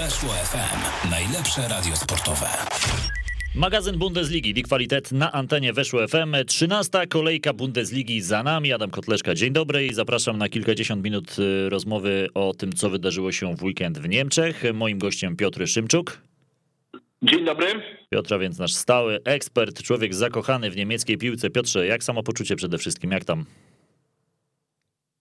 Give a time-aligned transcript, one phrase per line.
[0.00, 1.10] Weszło FM.
[1.10, 2.46] Najlepsze radio sportowe.
[3.54, 6.34] Magazyn Bundesligi, Die Qualität na antenie Weszło FM.
[6.46, 7.06] 13.
[7.06, 8.72] kolejka Bundesligi za nami.
[8.72, 13.32] Adam Kotleszka, dzień dobry i zapraszam na kilkadziesiąt minut y, rozmowy o tym, co wydarzyło
[13.32, 14.62] się w weekend w Niemczech.
[14.74, 16.18] Moim gościem Piotr Szymczuk.
[17.22, 17.66] Dzień dobry.
[18.10, 21.50] Piotra, więc nasz stały ekspert, człowiek zakochany w niemieckiej piłce.
[21.50, 23.44] Piotrze, jak samopoczucie przede wszystkim, jak tam?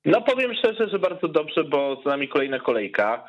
[0.06, 3.24] No powiem szczerze, że bardzo dobrze, bo za nami kolejna kolejka.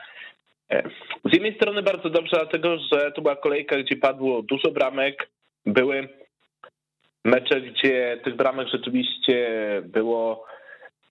[0.70, 0.82] E,
[1.24, 5.28] z jednej strony bardzo dobrze, dlatego że to była kolejka, gdzie padło dużo bramek.
[5.66, 6.08] Były
[7.24, 9.46] mecze, gdzie tych bramek rzeczywiście
[9.84, 10.44] było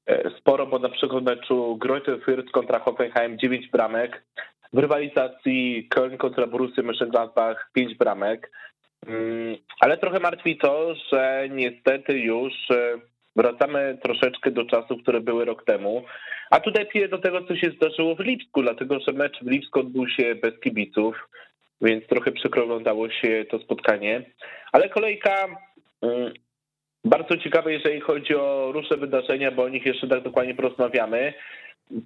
[0.07, 4.23] e, sporo, bo na przykład w meczu Greuther Fürth kontra Hoffenheim 9 bramek.
[4.73, 8.51] W rywalizacji Köln kontra Borussia Mönchengladbach 5 bramek.
[9.07, 12.99] Mm, ale trochę martwi to, że niestety już e,
[13.35, 16.03] wracamy troszeczkę do czasów, które były rok temu.
[16.51, 19.79] A tutaj piję do tego, co się zdarzyło w Lipsku, dlatego że mecz w Lipsku
[19.79, 21.29] odbył się bez kibiców,
[21.81, 24.21] więc trochę przykro oglądało się to spotkanie.
[24.71, 25.47] Ale kolejka
[26.01, 26.33] mm,
[27.03, 31.33] bardzo ciekawa, jeżeli chodzi o różne wydarzenia, bo o nich jeszcze tak dokładnie porozmawiamy.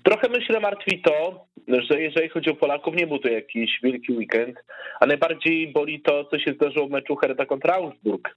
[0.03, 4.64] Trochę myślę martwi to, że jeżeli chodzi o Polaków, nie był to jakiś wielki weekend,
[5.00, 8.36] a najbardziej boli to, co się zdarzyło w meczu Hertha kontra Augsburg.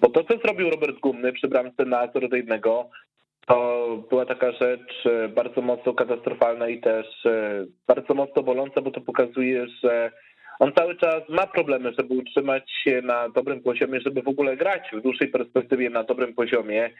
[0.00, 2.60] Bo to, co zrobił Robert Gumny przy bramce na 0 do 1,
[3.46, 5.04] to była taka rzecz
[5.34, 10.12] bardzo mocno katastrofalna i też e, bardzo mocno boląca, bo to pokazuje, że
[10.58, 14.82] on cały czas ma problemy, żeby utrzymać się na dobrym poziomie, żeby w ogóle grać
[14.92, 16.90] w dłuższej perspektywie na dobrym poziomie.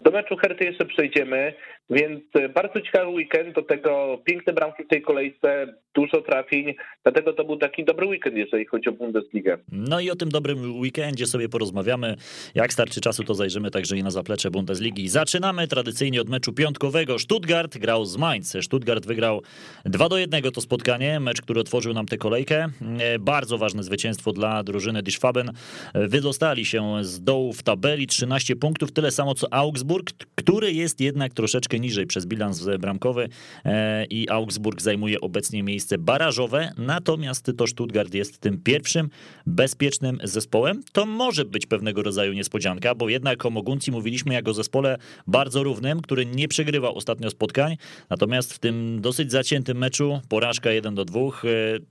[0.00, 1.54] Do meczu Herty jeszcze przejdziemy,
[1.90, 7.32] więc e, bardzo ciekawy weekend, do tego piękne bramki w tej kolejce, dużo trafień, dlatego
[7.32, 9.58] to był taki dobry weekend, jeżeli chodzi o Bundesligę.
[9.72, 12.16] No i o tym dobrym weekendzie sobie porozmawiamy.
[12.54, 15.08] Jak starczy czasu, to zajrzymy także i na zaplecze Bundesligi.
[15.08, 17.18] Zaczynamy tradycyjnie od meczu piątkowego.
[17.18, 18.56] Stuttgart grał z Mainz.
[18.60, 19.42] Stuttgart wygrał
[19.84, 22.66] 2 do 1 to spotkanie, mecz, który otworzył nam tę kolejkę.
[22.98, 25.50] E, bardzo ważne zwycięstwo dla drużyny Dischwaben.
[25.94, 29.87] E, wydostali się z dołu w tabeli, 13 punktów, tyle samo co Augsburg,
[30.34, 33.28] który jest jednak troszeczkę niżej przez bilans bramkowy
[33.64, 39.10] e, i Augsburg zajmuje obecnie miejsce barażowe, natomiast to Stuttgart jest tym pierwszym
[39.46, 40.82] bezpiecznym zespołem.
[40.92, 46.00] To może być pewnego rodzaju niespodzianka, bo jednak o Moguncji mówiliśmy jako zespole bardzo równym,
[46.00, 47.76] który nie przegrywał ostatnio spotkań,
[48.10, 51.20] natomiast w tym dosyć zaciętym meczu porażka 1 do 2.
[51.20, 51.30] E,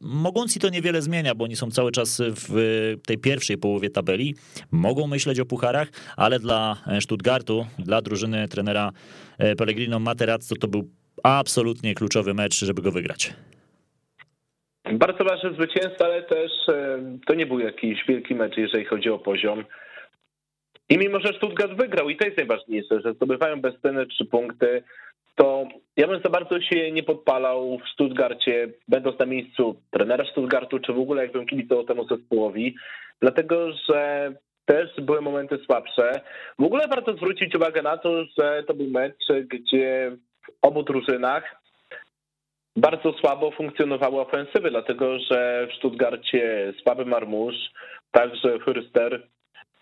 [0.02, 4.36] Moguncji to niewiele zmienia, bo oni są cały czas w tej pierwszej połowie tabeli,
[4.72, 5.88] mogą myśleć o pucharach,
[6.18, 8.92] ale dla Stuttgartu, dla drużyny trenera
[9.40, 10.90] e, Pellegrino Materazzo to był
[11.24, 13.34] absolutnie kluczowy mecz, żeby go wygrać.
[14.94, 19.20] Bardzo ważne zwycięstwo, ale też e, to nie był jakiś wielki mecz, jeżeli chodzi o
[19.20, 19.64] poziom.
[20.90, 24.84] I mimo, że Stuttgart wygrał, i to jest najważniejsze, że zdobywają bez ceny trzy punkty,
[25.36, 25.68] to
[25.98, 30.94] ja bym za bardzo się nie podpalał w Stuttgarcie, będąc na miejscu trenera Stuttgartu, czy
[30.94, 32.76] w ogóle jakbym kibicował temu zespołowi,
[33.22, 34.32] dlatego że
[34.68, 36.22] też były momenty słabsze.
[36.60, 40.12] W ogóle warto zwrócić uwagę na to, że to był mecz, gdzie
[40.46, 41.44] w obu drużynach
[42.76, 47.56] bardzo słabo funkcjonowały ofensywy, dlatego że w Stuttgarcie słaby Marmusz,
[48.12, 49.20] także Fürster,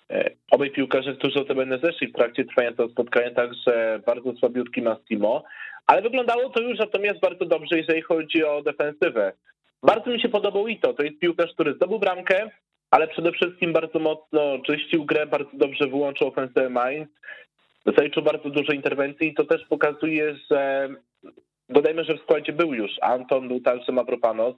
[0.09, 4.81] e, obaj piłkarze, którzy o będą zeszli w trakcie trwania tego spotkania, także bardzo słabiutki
[4.81, 5.43] Massimo,
[5.87, 9.33] ale wyglądało to już natomiast bardzo dobrze, jeżeli chodzi o defensywę.
[9.83, 12.49] Bardzo mi się podobał Ito, to jest piłkarz, który zdobył bramkę,
[12.91, 17.09] ale przede wszystkim bardzo mocno czyścił grę, bardzo dobrze wyłączył ofensywę Mainz,
[17.97, 20.89] zaliczył bardzo dużo interwencji i to też pokazuje, że
[21.69, 24.55] dodajmy, że w składzie był już Anton, był także Mavropanos,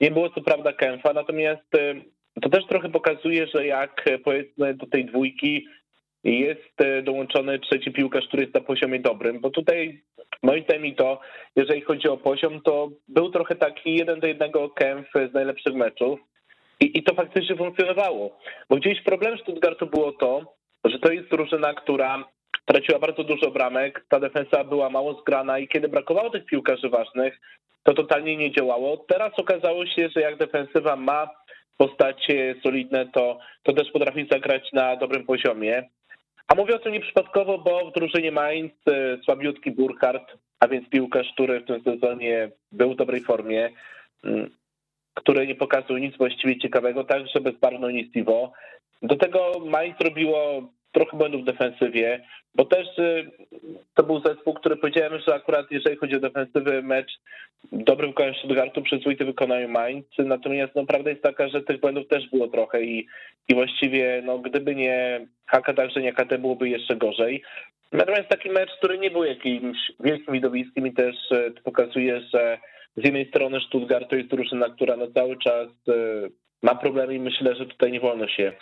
[0.00, 2.02] nie było co prawda Kęfa, natomiast y,
[2.42, 5.66] to też trochę pokazuje, że jak y, powiedzmy do tej dwójki
[6.24, 10.02] jest y, dołączony trzeci piłkarz, który jest na poziomie dobrym, bo tutaj
[10.42, 11.20] moim zdaniem to,
[11.56, 16.20] jeżeli chodzi o poziom, to był trochę taki jeden do jednego Kęf z najlepszych meczów,
[16.82, 18.38] i, I to faktycznie funkcjonowało.
[18.70, 20.54] Bo gdzieś problem Stuttgartu było to,
[20.84, 22.24] że to jest drużyna, która
[22.64, 27.40] traciła bardzo dużo bramek, ta defensa była mało zgrana i kiedy brakowało tych piłkarzy ważnych,
[27.82, 28.96] to totalnie nie działało.
[28.96, 31.30] Teraz okazało się, że jak defensywa ma
[31.78, 35.88] postacie solidne, to, to też potrafi zagrać na dobrym poziomie.
[36.48, 41.32] A mówię o tym nieprzypadkowo, bo w drużynie Mainz e, słabiutki Burkhardt, a więc piłkarz,
[41.32, 43.70] który w tym sezonie był w dobrej formie,
[44.24, 44.50] mm,
[45.14, 48.52] które nie pokazują nic właściwie ciekawego, także bezbarwną Nistivo.
[49.02, 52.20] Do tego Mainz robiło trochę błędów w defensywie,
[52.54, 53.30] bo też y,
[53.94, 57.12] to był zespół, który powiedziałem, że akurat jeżeli chodzi o defensywy mecz
[57.72, 62.30] dobrym wykonaniu Stuttgartu przyzwoity wykonaniu Mainz, natomiast no, prawda jest taka, że tych błędów też
[62.30, 63.06] było trochę i,
[63.48, 67.42] i właściwie no, gdyby nie Haka, także nie KT byłoby jeszcze gorzej.
[67.92, 72.58] Natomiast taki mecz, który nie był jakimś wielkim widowiskiem i też y, pokazuje, że
[72.96, 75.92] z jednej strony Stuttgart to jest drużyna, która na cały czas e,
[76.62, 78.52] ma problemy i myślę, że tutaj nie wolno się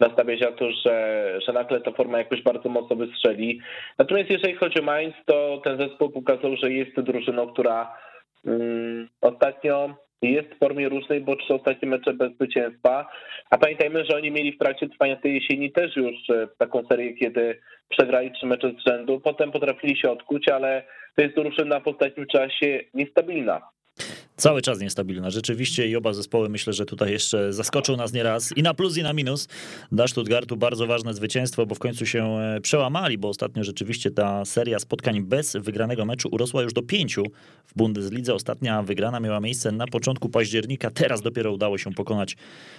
[0.00, 3.60] nastawiać na to, że, że nagle ta forma jakoś bardzo mocno wystrzeli.
[3.98, 7.96] Natomiast jeżeli chodzi o Mainz, to ten zespół pokazał, że jest drużyną, która
[8.44, 13.08] um, ostatnio jest w formie różnej, bo trzy ostatnie mecze bez zwycięstwa.
[13.50, 17.14] A pamiętajmy, że oni mieli w trakcie trwania tej jesieni też już e, taką serię,
[17.14, 19.20] kiedy przegrali trzy mecze z rzędu.
[19.20, 20.82] Potem potrafili się odkuć, ale
[21.16, 23.60] to jest drużyna w ostatnim czasie niestabilna.
[24.42, 28.62] Cały czas niestabilna, rzeczywiście i oba zespoły myślę, że tutaj jeszcze zaskoczą nas nieraz i
[28.62, 29.48] na plus i na minus.
[29.92, 34.44] Dla Stuttgartu bardzo ważne zwycięstwo, bo w końcu się e, przełamali, bo ostatnio rzeczywiście ta
[34.44, 37.22] seria spotkań bez wygranego meczu urosła już do pięciu
[37.66, 38.34] w Bundeslidze.
[38.34, 42.36] Ostatnia wygrana miała miejsce na początku października, teraz dopiero udało się pokonać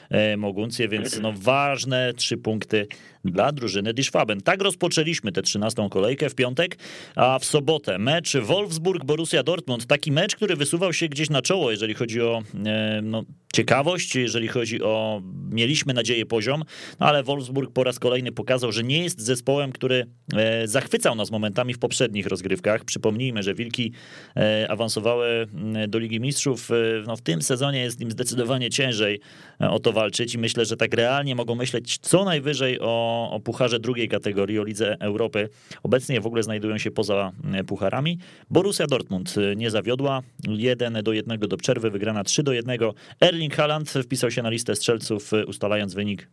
[0.09, 2.87] e, Moguncję, więc no ważne trzy punkty
[3.25, 4.41] dla drużyny Dischwaben.
[4.41, 6.77] Tak rozpoczęliśmy tę trzynastą kolejkę w piątek,
[7.15, 9.85] a w sobotę mecz Wolfsburg-Borussia Dortmund.
[9.85, 13.23] Taki mecz, który wysuwał się gdzieś na czoło, jeżeli chodzi o e, no,
[13.53, 15.21] ciekawość, jeżeli chodzi o
[15.51, 16.63] mieliśmy nadzieję poziom,
[16.99, 20.05] no ale Wolfsburg po raz kolejny pokazał, że nie jest zespołem, który
[20.35, 22.85] e, zachwycał nas momentami w poprzednich rozgrywkach.
[22.85, 23.91] Przypomnijmy, że Wilki
[24.35, 25.47] e, awansowały
[25.87, 26.69] do Ligi Mistrzów.
[27.07, 29.19] No, w tym sezonie jest im zdecydowanie ciężej
[29.59, 33.79] o to walczyć i myślę, że tak realnie mogą myśleć co najwyżej o, o pucharze
[33.79, 35.49] drugiej kategorii, o Lidze Europy.
[35.83, 37.31] Obecnie w ogóle znajdują się poza
[37.67, 38.17] pucharami.
[38.49, 40.21] Borussia Dortmund nie zawiodła.
[40.47, 42.77] 1 do 1 do przerwy, wygrana 3 do 1.
[43.21, 46.27] Erling Haaland wpisał się na listę strzelców, ustalając wynik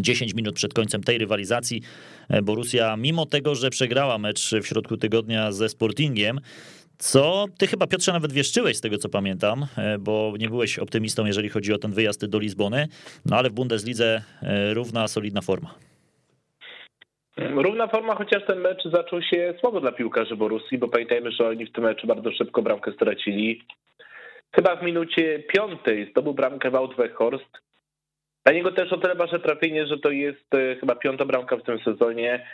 [0.00, 1.82] 10 minut przed końcem tej rywalizacji.
[2.42, 6.40] Borussia, mimo tego, że przegrała mecz w środku tygodnia ze Sportingiem,
[6.98, 9.66] co ty chyba, Piotrze, nawet wieszczyłeś z tego, co pamiętam,
[10.00, 12.88] bo nie byłeś optymistą, jeżeli chodzi o ten wyjazd do Lizbony,
[13.26, 14.22] no ale w Bundeslidze
[14.72, 15.74] równa, solidna forma.
[17.36, 21.66] Równa forma, chociaż ten mecz zaczął się słabo dla piłkarzy Borussii, bo pamiętajmy, że oni
[21.66, 23.62] w tym meczu bardzo szybko bramkę stracili.
[24.54, 27.58] Chyba w minucie piątej zdobył bramkę Wout Weghorst.
[28.44, 31.62] Dla niego też o tyle wasze trafienie, że to jest e, chyba piąta bramka w
[31.62, 32.46] tym sezonie.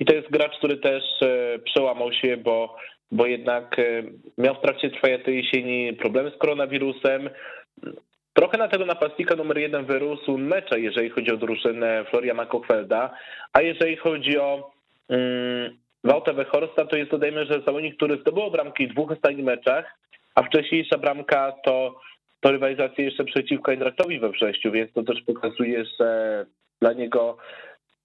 [0.00, 2.76] I to jest gracz, który też e, przełamał się, bo,
[3.12, 4.02] bo jednak e,
[4.38, 7.30] miał w trakcie trwania tej jesieni problemy z koronawirusem.
[8.32, 13.14] Trochę na tego napastnika numer jeden wyrósł mecze, jeżeli chodzi o drużynę Floriana Kochfelda,
[13.52, 14.70] a jeżeli chodzi o
[15.08, 19.98] um, Wałtę Wechorsta, to jest dodajmy, że zawodnik, który zdobył bramki w dwóch ostatnich meczach,
[20.34, 22.00] a wcześniejsza bramka to,
[22.40, 26.46] to rywalizacja jeszcze przeciwko Eindrachtowi we wrześniu, więc to też pokazuje, że
[26.80, 27.36] dla niego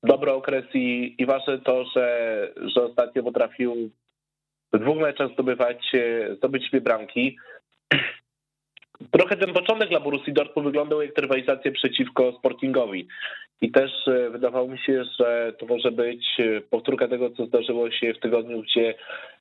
[0.04, 3.90] dobry okres i, i ważne to, że, że ostatnio potrafił
[4.74, 5.92] w dwóch meczach zdobywać,
[6.38, 7.38] zdobyć dwie bramki.
[9.12, 13.08] Trochę ten początek dla Borussii Dortmund wyglądał jak rywalizacja przeciwko Sportingowi.
[13.62, 17.92] I też e, wydawało mi się, że to może być e, powtórka tego, co zdarzyło
[17.92, 18.96] się w tygodniu, gdzie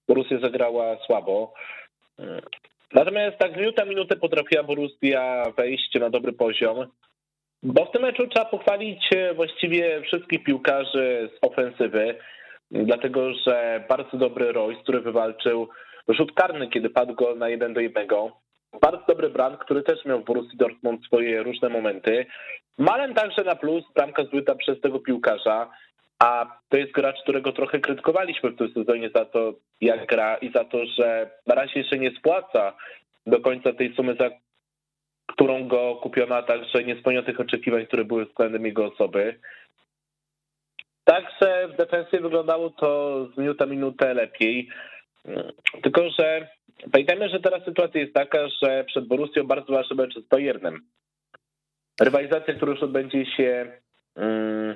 [0.08, 1.54] Borussia zagrała słabo.
[2.94, 6.86] E, natomiast tak minuta minutę potrafiła Borussia wejść na dobry poziom.
[7.62, 12.14] Bo w tym meczu trzeba pochwalić właściwie wszystkich piłkarzy z ofensywy,
[12.70, 15.68] dlatego że bardzo dobry Royce, który wywalczył
[16.08, 18.06] rzut karny, kiedy padł gol na 1 do 1.
[18.80, 22.26] Bardzo dobry Brand, który też miał w Borussii Dortmund swoje różne momenty.
[22.78, 25.70] Malen także na plus, bramka zbyta przez tego piłkarza,
[26.18, 30.52] a to jest gracz, którego trochę krytykowaliśmy w tym sezonie za to, jak gra i
[30.52, 32.76] za to, że na razie jeszcze nie spłaca
[33.26, 34.30] do końca tej sumy, za
[35.26, 39.40] którą go kupiono, a także nie spełniał tych oczekiwań, które były względem jego osoby.
[41.04, 44.68] Także w defensywie wyglądało to z minuta minutę lepiej.
[45.82, 46.48] Tylko, że
[46.92, 50.80] Pamiętajmy, że teraz sytuacja jest taka, że przed Borussią bardzo ważny mecz z Bayernem.
[52.00, 53.72] Rywalizacja, która już odbędzie się
[54.16, 54.74] um,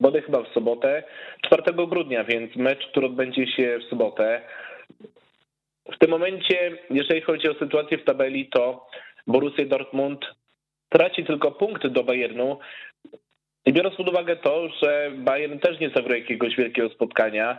[0.00, 1.02] bodaj chyba w sobotę,
[1.46, 4.42] 4 grudnia, więc mecz, który odbędzie się w sobotę.
[5.92, 8.86] W tym momencie, jeżeli chodzi o sytuację w tabeli, to
[9.26, 10.26] Borussia Dortmund
[10.88, 12.58] traci tylko punkt do Bayernu.
[13.66, 17.58] I biorąc pod uwagę to, że Bayern też nie zagrał jakiegoś wielkiego spotkania,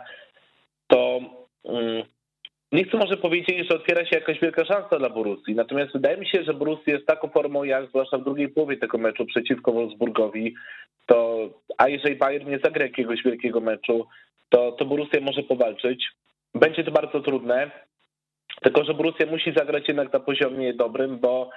[0.86, 1.20] to
[1.62, 2.02] um,
[2.72, 6.26] nie chcę może powiedzieć, że otwiera się jakaś wielka szansa dla Borussii, natomiast wydaje mi
[6.26, 10.54] się, że Borussia jest taką formą, jak zwłaszcza w drugiej połowie tego meczu przeciwko Wolfsburgowi,
[11.06, 11.48] to,
[11.78, 14.06] a jeżeli Bayern nie zagra jakiegoś wielkiego meczu,
[14.48, 16.06] to, to Borussia może powalczyć.
[16.54, 17.70] Będzie to bardzo trudne,
[18.62, 21.50] tylko że Borussia musi zagrać jednak na poziomie dobrym, bo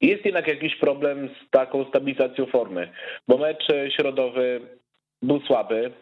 [0.00, 2.88] jest jednak jakiś problem z taką stabilizacją formy,
[3.28, 4.60] bo mecz środowy
[5.22, 5.92] był słaby.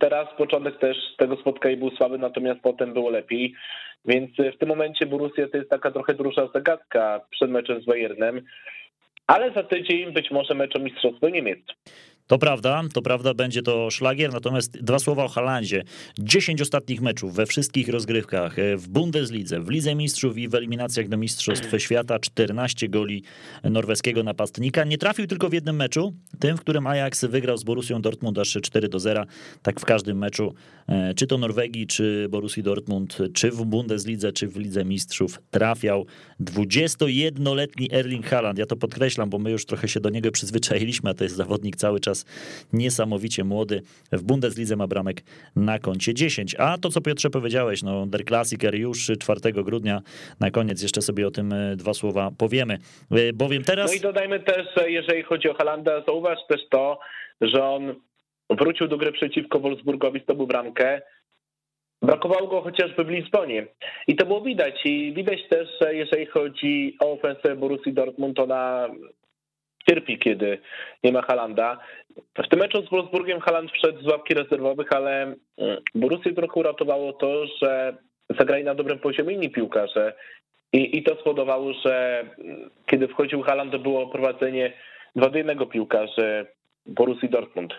[0.00, 3.54] Teraz początek też tego spotkania był słaby, natomiast potem było lepiej.
[4.04, 8.42] Więc w tym momencie Borussia to jest taka trochę duża zagadka przed meczem z Bayernem,
[9.26, 10.76] ale za tydzień być może mecz
[11.20, 11.60] o Niemiec.
[12.28, 15.84] To prawda, to prawda, będzie to szlagier, natomiast dwa słowa o Halandzie.
[16.18, 21.08] 10 ostatnich meczów we wszystkich rozgrywkach, e, w Bundeslidze, w Lidze Mistrzów i w eliminacjach
[21.08, 23.22] do Mistrzostw Świata, 14 goli
[23.64, 24.84] norweskiego napastnika.
[24.84, 28.58] Nie trafił tylko w jednym meczu, tym, w którym Ajax wygrał z Borussią Dortmund aż
[28.62, 29.24] 4 do 0.
[29.62, 30.54] Tak w każdym meczu,
[30.88, 36.06] e, czy to Norwegii, czy Borussii Dortmund, czy w Bundeslidze, czy w Lidze Mistrzów trafiał
[36.40, 38.58] 21-letni Erling Haaland.
[38.58, 41.76] Ja to podkreślam, bo my już trochę się do niego przyzwyczailiśmy, a to jest zawodnik
[41.76, 42.17] cały czas
[42.72, 43.82] niesamowicie młody.
[44.12, 45.22] W Bundeslidze ma bramek
[45.56, 46.54] na koncie 10.
[46.58, 50.02] A to, co Piotrze powiedziałeś, no Der Klassiker już 4 grudnia.
[50.40, 52.78] Na koniec jeszcze sobie o tym e, dwa słowa powiemy.
[53.10, 53.90] E, bowiem teraz...
[53.90, 56.98] No i dodajmy też, jeżeli chodzi o Halanda, zauważ też to,
[57.40, 57.94] że on
[58.50, 61.02] wrócił do gry przeciwko Wolfsburgowi, zdobył bramkę.
[62.02, 63.66] Brakowało go chociażby w Lizbonie.
[64.06, 64.74] I to było widać.
[64.84, 68.88] I widać też, że jeżeli chodzi o ofensywę Borussii Dortmund, ona
[69.88, 70.58] cierpi, kiedy
[71.04, 71.78] nie ma Halanda.
[72.44, 77.12] W tym meczu z Wolfsburgiem Haland wszedł z łapki rezerwowych, ale mm, Borussię trochę uratowało
[77.12, 77.96] to, że
[78.38, 80.14] zagrali na dobrym poziomie inni piłkarze.
[80.72, 84.72] I, I to spowodowało, że mm, kiedy wchodził Haland, to było prowadzenie
[85.16, 86.46] dwa do jednego piłkarzy
[86.86, 87.74] Borussii Dortmund.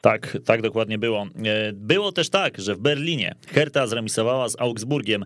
[0.00, 1.22] Tak, tak dokładnie było.
[1.22, 5.24] E, było też tak, że w Berlinie Hertha zremisowała z Augsburgiem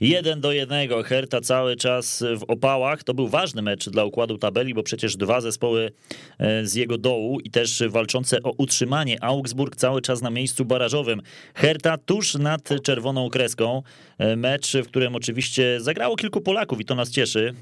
[0.00, 1.02] 1 do 1.
[1.04, 3.04] Hertha cały czas w opałach.
[3.04, 5.92] To był ważny mecz dla układu tabeli, bo przecież dwa zespoły
[6.38, 9.24] e, z jego dołu i też walczące o utrzymanie.
[9.24, 11.22] Augsburg cały czas na miejscu barażowym.
[11.54, 13.82] Hertha tuż nad czerwoną kreską.
[14.22, 17.54] E, mecz, w którym oczywiście zagrało kilku Polaków i to nas cieszy.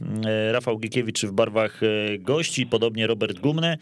[0.53, 1.81] Rafał Gikiewicz w barwach
[2.19, 3.79] gości, podobnie Robert Gumny.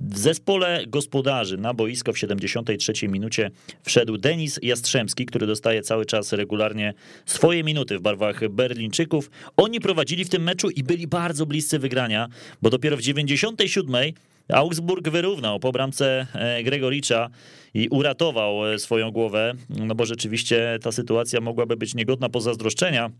[0.00, 3.50] W zespole gospodarzy na boisko w 73 minucie
[3.82, 6.94] wszedł Denis Jastrzębski, który dostaje cały czas regularnie
[7.26, 9.30] swoje minuty w barwach Berlińczyków.
[9.56, 12.28] Oni prowadzili w tym meczu i byli bardzo bliscy wygrania,
[12.62, 14.12] bo dopiero w 97
[14.52, 17.30] Augsburg wyrównał po bramce e, Gregoricza
[17.74, 23.10] i uratował e, swoją głowę, no bo rzeczywiście ta sytuacja mogłaby być niegodna pozazdroszczenia.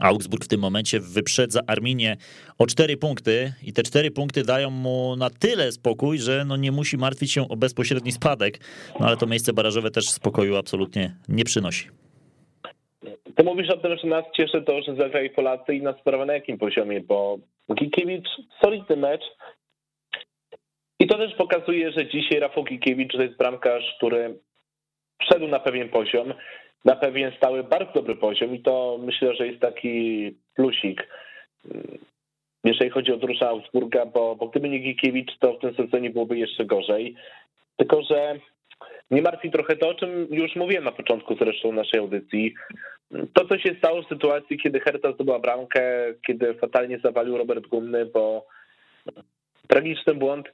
[0.00, 2.16] Augsburg w tym momencie wyprzedza Arminię
[2.58, 6.72] o cztery punkty i te cztery punkty dają mu na tyle spokój, że no nie
[6.72, 8.60] musi martwić się o bezpośredni spadek,
[9.00, 11.88] no ale to miejsce barażowe też spokoju absolutnie nie przynosi.
[13.36, 16.32] Ty mówisz o tym, że nas cieszy to, że zagrali Polacy i nas sprawia na
[16.32, 17.38] jakim poziomie, bo
[17.74, 18.28] Gikiewicz
[18.64, 19.22] solidny mecz
[21.16, 24.38] to też pokazuje, że dzisiaj Rafał Gikiewicz to jest bramkarz, który
[25.20, 26.34] wszedł na pewien poziom
[26.86, 31.08] na pewien stały bardzo dobry poziom i to myślę, że jest taki plusik,
[32.64, 36.38] jeżeli chodzi o Drusza Augsburga, bo, bo gdyby nie Gikiewicz, to w tym sezonie byłoby
[36.38, 37.14] jeszcze gorzej.
[37.76, 38.38] Tylko, że
[39.10, 42.54] mnie martwi trochę to, o czym już mówiłem na początku zresztą naszej audycji.
[43.34, 48.06] To, co się stało w sytuacji, kiedy Hertha zdobyła bramkę, kiedy fatalnie zawalił Robert Gumny,
[48.06, 48.46] bo
[49.68, 50.48] tragiczny błąd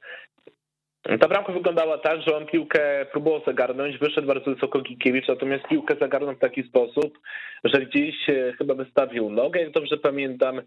[1.03, 5.95] ta bramka wyglądała tak, że on piłkę próbował zagarnąć, wyszedł bardzo wysoko Gikiewicz, natomiast piłkę
[5.99, 7.19] zagarnął w taki sposób,
[7.63, 10.61] że gdzieś e, chyba wystawił nogę, jak dobrze pamiętam,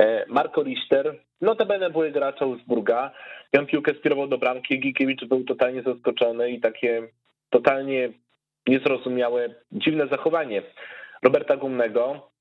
[0.00, 3.10] e, Marco Lister, notabene były gracza Wolfsburga
[3.52, 7.02] i on piłkę skierował do bramki, Gikiewicz był totalnie zaskoczony i takie
[7.50, 8.08] totalnie
[8.66, 10.62] niezrozumiałe, dziwne zachowanie
[11.22, 12.33] Roberta Gumnego.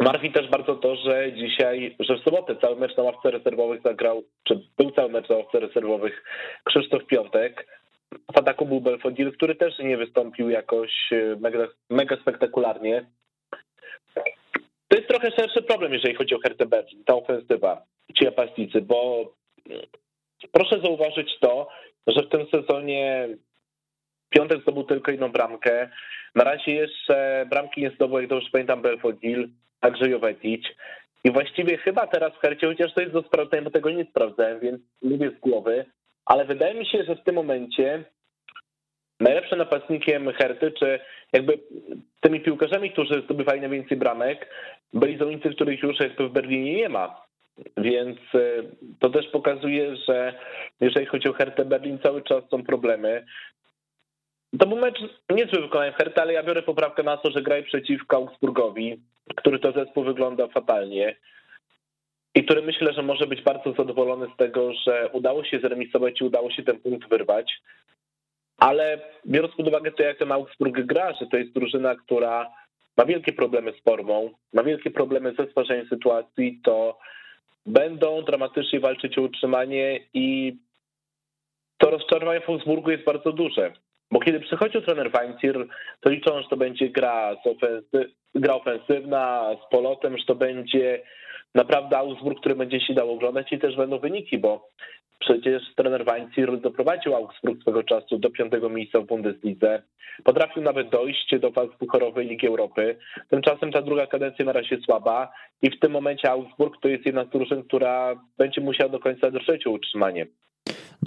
[0.00, 4.22] Martwi też bardzo to, że dzisiaj, że w sobotę cały mecz na ławce rezerwowych zagrał,
[4.44, 6.24] czy był cały mecz na ławce rezerwowych
[6.64, 7.66] Krzysztof Piątek.
[8.34, 13.06] W ataku był Belfodil, który też nie wystąpił jakoś e, mega, mega spektakularnie.
[14.88, 17.82] To jest trochę szerszy problem, jeżeli chodzi o Hertę Berlin, ta ofensywa,
[18.18, 19.30] ci napastnicy, bo
[19.70, 19.82] mm,
[20.52, 21.68] proszę zauważyć to,
[22.06, 23.28] że w tym sezonie
[24.34, 25.88] Piątek zdobył tylko jedną bramkę.
[26.34, 29.48] Na razie jeszcze bramki nie zdobył, jak dobrze pamiętam, Belfodil
[29.80, 30.64] także Jovetic.
[31.24, 34.60] I właściwie chyba teraz w Hercie, chociaż to jest do sprawdzenia, bo tego nie sprawdzałem,
[34.60, 35.84] więc lubię z głowy,
[36.24, 38.04] ale wydaje mi się, że w tym momencie
[39.20, 41.00] najlepszym napastnikiem Herty, czy
[41.32, 41.58] jakby
[42.20, 44.48] tymi piłkarzami, którzy zdobywali najwięcej bramek,
[44.92, 47.24] byli zawodnicy, których już jakby w Berlinie nie ma.
[47.76, 48.40] Więc e,
[49.00, 50.34] to też pokazuje, że
[50.80, 53.26] jeżeli chodzi o Hertę Berlin, cały czas są problemy.
[54.58, 54.98] To był mecz
[55.30, 59.00] niezły wykonanie Herty, ale ja biorę poprawkę na to, że graj przeciwko Augsburgowi
[59.36, 61.16] który to zespół wygląda fatalnie
[62.34, 66.24] i który myślę, że może być bardzo zadowolony z tego, że udało się zremisować i
[66.24, 67.52] udało się ten punkt wyrwać.
[68.58, 72.50] Ale biorąc pod uwagę to, jak ten Augsburg gra, że to jest drużyna, która
[72.96, 76.98] ma wielkie problemy z formą, ma wielkie problemy ze stwarzeniem sytuacji, to
[77.66, 80.56] będą dramatycznie walczyć o utrzymanie i
[81.78, 83.72] to rozczarowanie w Augsburgu jest bardzo duże.
[84.10, 85.66] Bo kiedy przychodził trener Weinzir,
[86.00, 91.02] to liczą, że to będzie gra, ofensy, gra ofensywna z polotem, że to będzie
[91.54, 94.70] naprawdę Augsburg, który będzie się dał oglądać i też będą wyniki, bo
[95.24, 99.82] Przecież trener Weinzierl doprowadził Augsburg swego czasu do piątego miejsca w Bundeslidze.
[100.24, 102.96] Potrafił nawet dojść do faz pucharowej Ligi Europy.
[103.30, 105.32] Tymczasem ta druga kadencja na razie słaba
[105.62, 109.30] i w tym momencie Augsburg to jest jedna z drużyn, która będzie musiała do końca
[109.30, 110.26] drżeć o utrzymanie.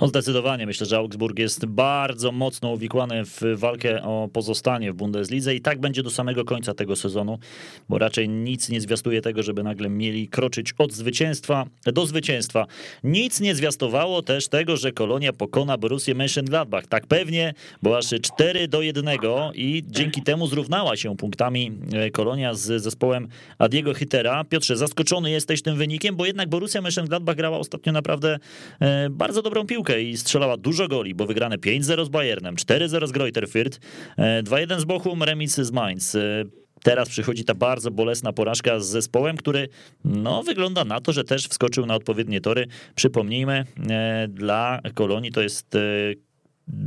[0.01, 0.66] No zdecydowanie.
[0.66, 5.80] Myślę, że Augsburg jest bardzo mocno uwikłany w walkę o pozostanie w Bundeslidze i tak
[5.80, 7.39] będzie do samego końca tego sezonu,
[7.89, 12.66] bo raczej nic nie zwiastuje tego, żeby nagle mieli kroczyć od zwycięstwa do zwycięstwa.
[13.04, 16.88] Nic nie zwiastowało też tego, że Kolonia pokona Borussię Mönchengladbach.
[16.88, 19.06] Tak pewnie, bo aż 4 do 1
[19.56, 23.27] i dzięki temu zrównała się punktami e, Kolonia z zespołem
[23.58, 24.44] Adiego Hittera.
[24.44, 28.39] Piotrze, zaskoczony jesteś tym wynikiem, bo jednak Borussia Mönchengladbach grała ostatnio naprawdę
[28.80, 33.12] e, bardzo dobrą piłkę i strzelała dużo goli, bo wygrane 5-0 z Bayernem, 4-0 z
[33.12, 33.79] Greuther Fürth,
[34.44, 36.15] 2-1 e, z Bochum, remis z Mainz.
[36.15, 36.44] E,
[36.84, 39.67] teraz przychodzi ta bardzo bolesna porażka z zespołem, który
[40.06, 42.67] no, wygląda na to, że też wskoczył na odpowiednie tory.
[42.96, 45.77] Przypomnijmy, e, dla Kolonii to jest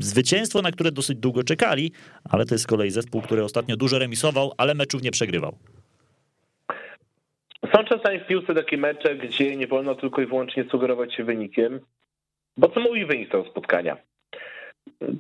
[0.00, 1.92] zwycięstwo, na które dosyć długo czekali,
[2.24, 5.58] ale to jest z kolei zespół, który ostatnio dużo remisował, ale meczów nie przegrywał.
[7.74, 11.80] Są czasami w piłce takie mecze, gdzie nie wolno tylko i wyłącznie sugerować się wynikiem,
[12.56, 13.96] bo co mówi wynik tego spotkania?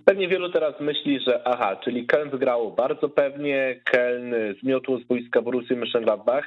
[0.04, 5.42] Pewnie wielu teraz myśli, że aha, czyli Köln wygrał bardzo pewnie, Köln zmiotł z boiska
[5.42, 6.42] Borussii Mönchengladbach,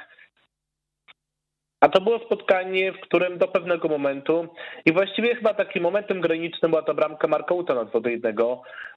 [1.80, 4.48] a to było spotkanie, w którym do pewnego momentu
[4.86, 8.36] i właściwie chyba takim momentem granicznym była ta bramka Markouta na 2 do 1.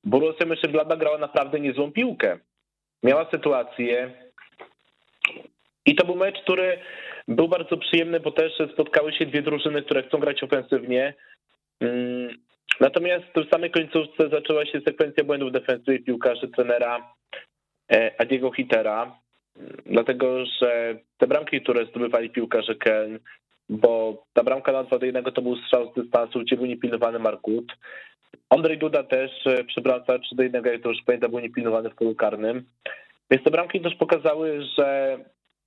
[0.04, 2.40] Borussia Mönchengladbach grała naprawdę niezłą piłkę.
[3.04, 4.12] Miała sytuację
[5.86, 6.80] i to był mecz, który
[7.28, 11.14] był bardzo przyjemny, bo też spotkały się dwie drużyny, które chcą grać ofensywnie,
[12.80, 17.14] natomiast w samej końcówce zaczęła się sekwencja błędów defensywy piłkarzy trenera
[17.92, 19.20] e, Adiego Hitera,
[19.58, 23.20] mm, dlatego że te bramki, które zdobywali piłkarze Ken,
[23.70, 27.20] bo ta bramka na 2 do 1 to był strzał z dystansu, gdzie był niepilnowany
[27.20, 27.74] Markut.
[28.50, 29.32] Andrzej Duda też
[29.68, 32.66] przy bramce 3 do 1, jak to już pamiętam, był niepilnowany w polu karnym.
[33.32, 35.18] Więc te bramki też pokazały, że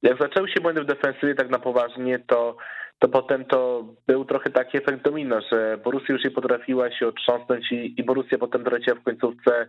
[0.02, 2.57] jak zaczęły się błędy w defensywie tak na poważnie, to
[3.00, 7.72] to potem to był trochę taki efekt domino, że Borussia już nie potrafiła się otrząsnąć
[7.72, 9.66] i, i Borussia potem doleciała w końcówce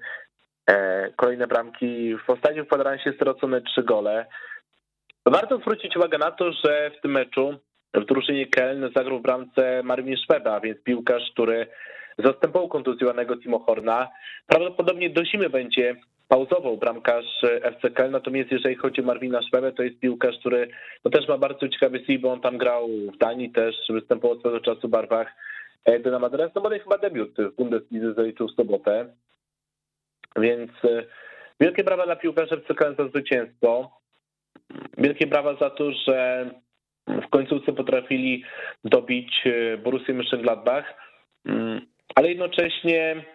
[0.67, 2.17] e, kolejne bramki.
[2.17, 4.25] W ostatnim kwadransie stracone trzy gole.
[5.25, 7.59] Warto zwrócić uwagę na to, że w tym meczu
[7.93, 11.67] w drużynie Keln zagrał w bramce Marvin Szweda, więc piłkarz, który
[12.17, 14.07] zastępował kontuzjowanego Timo Horna.
[14.47, 15.95] Prawdopodobnie do zimy będzie
[16.31, 20.69] pauzował bramkarz FC Köln, natomiast jeżeli chodzi o Marwina Szwebę, to jest piłkarz, który
[21.05, 24.59] no też ma bardzo ciekawy CV, bo on tam grał w Danii też, występował swego
[24.59, 25.27] czasu w barwach
[25.85, 29.05] e, Dynama Dresden, no bo chyba debiut w Bundeslidze zaliczył w sobotę,
[30.35, 31.03] więc e,
[31.59, 33.91] wielkie brawa dla piłkarza FC za zwycięstwo,
[34.97, 36.49] wielkie brawa za to, że
[37.07, 38.43] w końcówce potrafili
[38.83, 40.83] dobić e, Borussię Mönchengladbach,
[41.45, 41.81] mm,
[42.15, 43.25] ale jednocześnie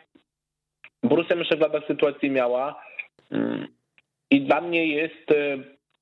[1.02, 2.85] Borussia Mönchengladbach sytuację miała
[4.30, 5.58] i dla mnie jest e,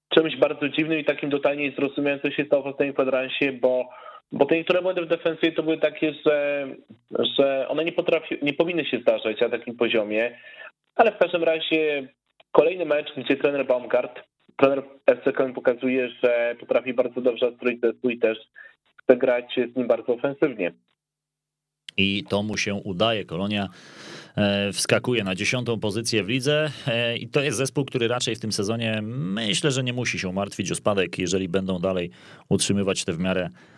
[0.08, 3.88] czymś bardzo dziwnym i takim totalnie zrozumiałym, co się stało w ostatnim kwadransie, bo,
[4.32, 6.66] bo te niektóre błędy w defensywie to były takie, że,
[7.36, 10.38] że one nie, potrafi, nie powinny się zdarzać na takim poziomie,
[10.94, 12.08] ale w każdym razie
[12.52, 14.20] kolejny mecz, gdzie trener Baumgart,
[14.56, 18.38] trener FC Köln pokazuje, że potrafi bardzo dobrze stroić zespół i też
[19.02, 20.72] chce grać z nim bardzo ofensywnie.
[21.96, 23.24] I to mu się udaje.
[23.24, 23.68] Kolonia
[24.72, 28.52] wskakuje na dziesiątą pozycję w lidze e, i to jest zespół, który raczej w tym
[28.52, 32.10] sezonie myślę, że nie musi się martwić o spadek, jeżeli będą dalej
[32.48, 33.73] utrzymywać te w miarę E,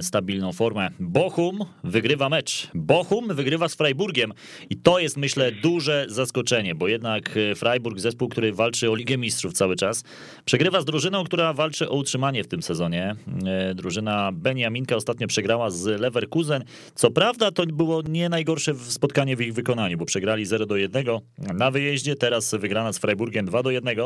[0.00, 0.90] stabilną formę.
[1.00, 2.68] Bochum wygrywa mecz.
[2.74, 4.32] Bochum wygrywa z Freiburgiem
[4.70, 9.18] i to jest myślę duże zaskoczenie, bo jednak e, Freiburg, zespół, który walczy o Ligę
[9.18, 10.04] Mistrzów cały czas,
[10.44, 13.16] przegrywa z drużyną, która walczy o utrzymanie w tym sezonie.
[13.46, 16.64] E, drużyna Beniaminka ostatnio przegrała z Leverkusen.
[16.94, 21.04] Co prawda to było nie najgorsze spotkanie w ich wykonaniu, bo przegrali 0 do 1
[21.38, 23.96] na wyjeździe, teraz wygrana z Freiburgiem 2 do 1.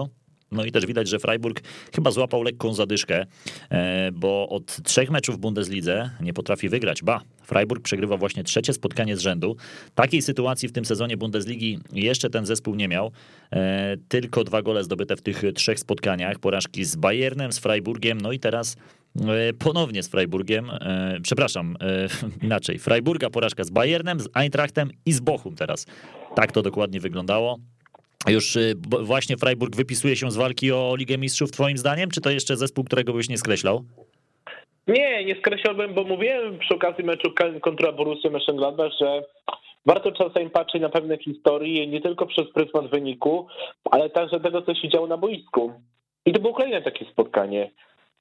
[0.53, 1.63] No i też widać, że Freiburg
[1.95, 3.27] chyba złapał lekką zadyszkę,
[3.71, 7.03] e, bo od trzech meczów w Bundeslidze nie potrafi wygrać.
[7.03, 9.57] Ba, Freiburg przegrywa właśnie trzecie spotkanie z rzędu.
[9.95, 13.13] Takiej sytuacji w tym sezonie Bundesligi jeszcze ten zespół nie miał.
[13.53, 16.39] E, tylko dwa gole zdobyte w tych trzech spotkaniach.
[16.39, 18.77] Porażki z Bayernem, z Freiburgiem, no i teraz
[19.17, 20.71] e, ponownie z Freiburgiem,
[21.23, 21.77] przepraszam,
[22.43, 25.87] inaczej, Freiburga porażka z Bayernem, z Eintrachtem i z Bochum teraz.
[26.35, 27.59] Tak to dokładnie wyglądało.
[28.27, 32.31] Już y, właśnie Freiburg wypisuje się z walki o Ligę Mistrzów twoim zdaniem, czy to
[32.31, 33.85] jeszcze zespół, którego byś nie skreślał?
[34.89, 39.23] Nie, nie skreślałbym, bo mówiłem przy okazji meczu kontra Borussia Mönchengladbach, że
[39.87, 43.47] warto czasem patrzeć na pewne historie nie tylko przez pryzmat wyniku,
[43.91, 45.73] ale także tego, co się działo na boisku.
[46.27, 47.71] I to było kolejne takie spotkanie,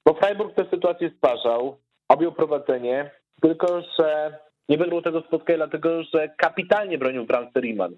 [0.04, 1.76] bo Freiburg tę sytuację stwarzał,
[2.08, 7.94] objął prowadzenie, tylko że nie wygrał tego spotkania, dlatego że kapitalnie bronił bramce Riemann.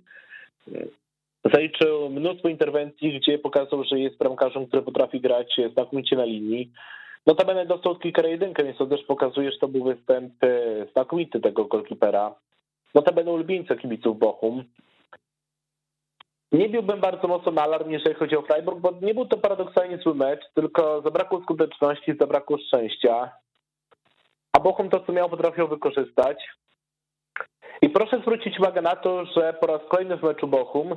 [1.45, 6.73] Zaliczył mnóstwo interwencji, gdzie pokazał, że jest bramkarzem, który potrafi grać znakomicie na linii.
[7.27, 10.33] Notabene dostał kilka jedynkę, więc to też pokazuje, że to był występ
[10.93, 12.35] znakomity tego golkipera.
[12.95, 14.65] Notabene ulubieńca kibiców Bochum.
[16.53, 20.15] Nie biłbym bardzo mocno alarm, jeżeli chodzi o Freiburg, bo nie był to paradoksalnie zły
[20.15, 23.33] mecz, tylko zabrakło skuteczności, zabrakło szczęścia.
[24.53, 26.49] A Bochum to, co miał, potrafił wykorzystać.
[27.83, 30.97] I proszę zwrócić uwagę na to, że po raz kolejny w meczu Bochum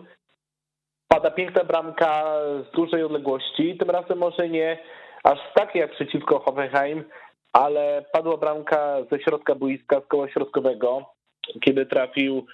[1.13, 2.23] pada piękna bramka
[2.69, 3.78] z dużej odległości.
[3.78, 4.78] Tym razem może nie
[5.23, 7.04] aż tak jak przeciwko Hoffenheim,
[7.54, 11.06] ale padła bramka ze środka boiska, z koła środkowego,
[11.62, 12.45] kiedy trafił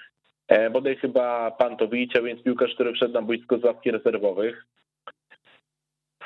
[0.48, 4.66] e, bodaj chyba Pantowicz, a więc piłkarz, który wszedł na boisko z ławki rezerwowych.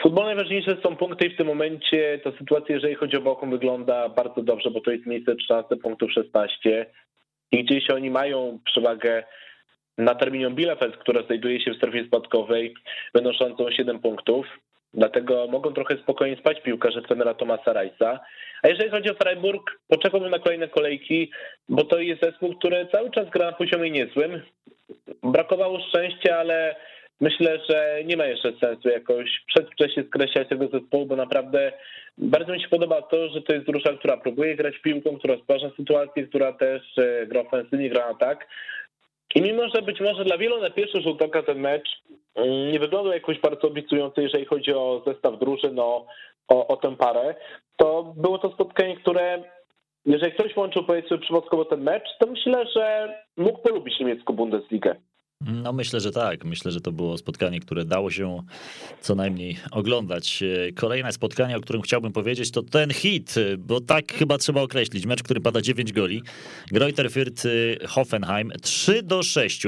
[0.05, 4.09] W najważniejsze są punkty i w tym momencie ta sytuacja, jeżeli chodzi o Bochum, wygląda
[4.09, 6.87] bardzo dobrze, bo to jest miejsce 13 punktów 16
[7.53, 9.25] i gdzieś oni mają przewagę
[9.99, 12.75] na terminie Bielefeld, która znajduje się w strefie spadkowej,
[13.15, 14.47] wynoszącą 7 punktów.
[14.95, 18.21] Dlatego mogą trochę spokojnie spać piłkarze trenera Tomasa Rajsa.
[18.63, 21.31] A jeżeli chodzi o Freiburg, poczekałbym na kolejne kolejki,
[21.69, 24.43] bo to jest zespół, który cały czas gra na poziomie niezłym.
[25.23, 26.77] Brakowało szczęścia, ale
[27.21, 31.73] myślę, że nie ma jeszcze sensu jakoś przedwcześnie skreślać tego zespołu, bo naprawdę
[32.19, 35.71] bardzo mi się podoba to, że to jest drużyna, która próbuje grać piłką, która stwarza
[35.77, 38.47] sytuację, która też e, gra ofensywnie, gra tak.
[39.35, 42.03] I mimo, że być może dla wielu na pierwszy rzut oka ten mecz
[42.35, 46.07] mm, nie wyglądał jakoś bardzo obiecująco, jeżeli chodzi o zestaw drużyn, o,
[46.49, 47.35] o, o tę parę,
[47.77, 49.43] to było to spotkanie, które
[50.07, 54.95] jeżeli ktoś łączył powiedzmy przypadkowo ten mecz, to myślę, że mógł polubić niemiecką Bundesligę.
[55.47, 56.45] No myślę, że tak.
[56.45, 58.43] Myślę, że to było spotkanie, które dało się
[59.01, 60.45] co najmniej oglądać.
[60.75, 65.07] Kolejne spotkanie, o którym chciałbym powiedzieć, to ten hit, bo tak chyba trzeba określić.
[65.07, 66.23] Mecz, który pada 9 goli.
[66.71, 67.49] Greuther Fürth
[67.87, 69.63] Hoffenheim 3 do 6.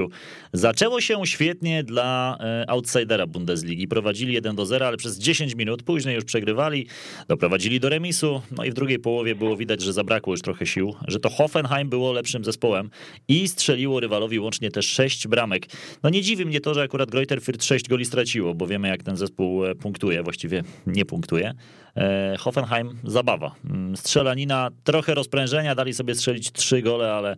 [0.53, 3.89] Zaczęło się świetnie dla e, outsidera Bundesligi.
[3.89, 6.87] Prowadzili 1 do 0, ale przez 10 minut później już przegrywali,
[7.29, 8.43] doprowadzili do remisu.
[8.57, 11.89] No i w drugiej połowie było widać, że zabrakło już trochę sił, że to Hoffenheim
[11.89, 12.91] było lepszym zespołem
[13.29, 15.65] i strzeliło rywalowi łącznie też 6 bramek.
[16.02, 19.02] No nie dziwi mnie to, że akurat Greuther Fürth 6 goli straciło, bo wiemy jak
[19.02, 21.52] ten zespół e, punktuje, właściwie nie punktuje.
[21.96, 23.55] E, Hoffenheim zabawa.
[23.70, 27.37] Mm, strzelanina, trochę rozprężenia, dali sobie strzelić 3 gole, ale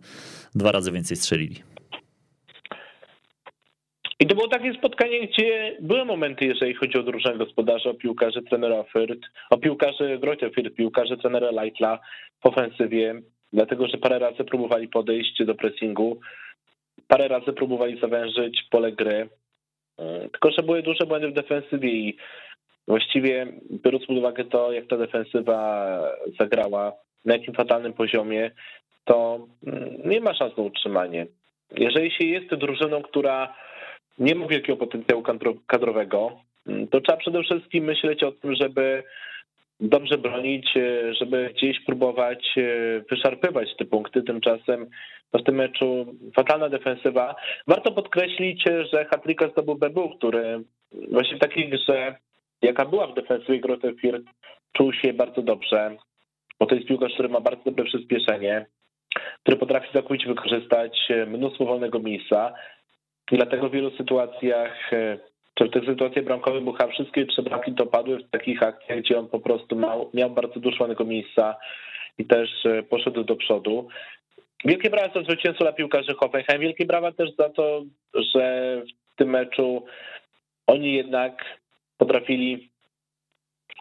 [0.55, 1.55] dwa razy więcej strzelili.
[4.19, 8.41] I to było takie spotkanie, gdzie były momenty, jeżeli chodzi o drużynę gospodarza, o piłkarzy
[8.41, 11.99] trenera Fürth, o piłkarzy Fürth, piłkarzy trenera Leitla
[12.43, 13.21] w ofensywie,
[13.53, 16.19] dlatego że parę razy próbowali podejść do pressingu
[17.09, 19.29] parę razy próbowali zawężyć pole gry,
[19.99, 22.17] e, tylko że były duże błędy w defensywie i
[22.87, 23.47] właściwie
[23.83, 25.59] biorąc pod uwagę to, jak ta defensywa
[26.39, 26.93] zagrała,
[27.25, 28.51] na jakim fatalnym poziomie,
[29.05, 31.27] to mm, nie ma szans na utrzymanie.
[31.77, 33.53] Jeżeli się jest drużyną, która
[34.19, 35.23] nie ma wielkiego potencjału
[35.67, 36.31] kadrowego,
[36.67, 39.03] mm, to trzeba przede wszystkim myśleć o tym, żeby
[39.79, 42.61] dobrze bronić, e, żeby gdzieś próbować e,
[43.09, 44.23] wyszarpywać te punkty.
[44.23, 44.89] Tymczasem
[45.33, 47.35] w tym meczu fatalna defensywa.
[47.67, 48.63] Warto podkreślić,
[48.93, 50.63] że Hatryka zdobył Bebu, który
[51.11, 52.15] właśnie w takiej grze,
[52.61, 54.31] jaka była w defensywie Grote Firth,
[54.73, 55.95] czuł się bardzo dobrze,
[56.59, 58.65] bo to jest piłkarz, który ma bardzo dobre przyspieszenie,
[59.43, 62.53] który potrafi całkowicie wykorzystać mnóstwo wolnego miejsca.
[63.31, 64.91] Dlatego w wielu sytuacjach,
[65.67, 69.75] tych sytuacjach bramkowych Bucha, wszystkie trzy bramki padły w takich akcjach, gdzie on po prostu
[69.75, 71.55] miał, miał bardzo dużo miejsca
[72.17, 72.49] i też
[72.89, 73.87] poszedł do przodu.
[74.65, 76.61] Wielkie brawa za zwycięstwo dla piłkarzy Hoffenheim.
[76.61, 77.83] Wielkie brawa też za to,
[78.33, 78.75] że
[79.13, 79.85] w tym meczu
[80.67, 81.45] oni jednak
[81.97, 82.69] potrafili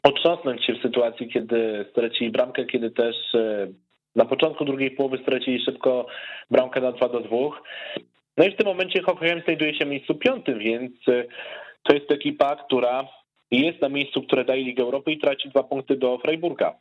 [0.03, 3.69] otrząsnąć się w sytuacji, kiedy stracili bramkę, kiedy też e,
[4.17, 6.07] na początku drugiej połowy stracili szybko
[6.51, 7.37] bramkę na 2 do 2.
[8.37, 11.25] No i w tym momencie Hoffenheim znajduje się w miejscu piątym, więc e,
[11.83, 13.09] to jest ekipa, która
[13.51, 16.75] jest na miejscu, które daje Ligę Europy i traci dwa punkty do Freiburga.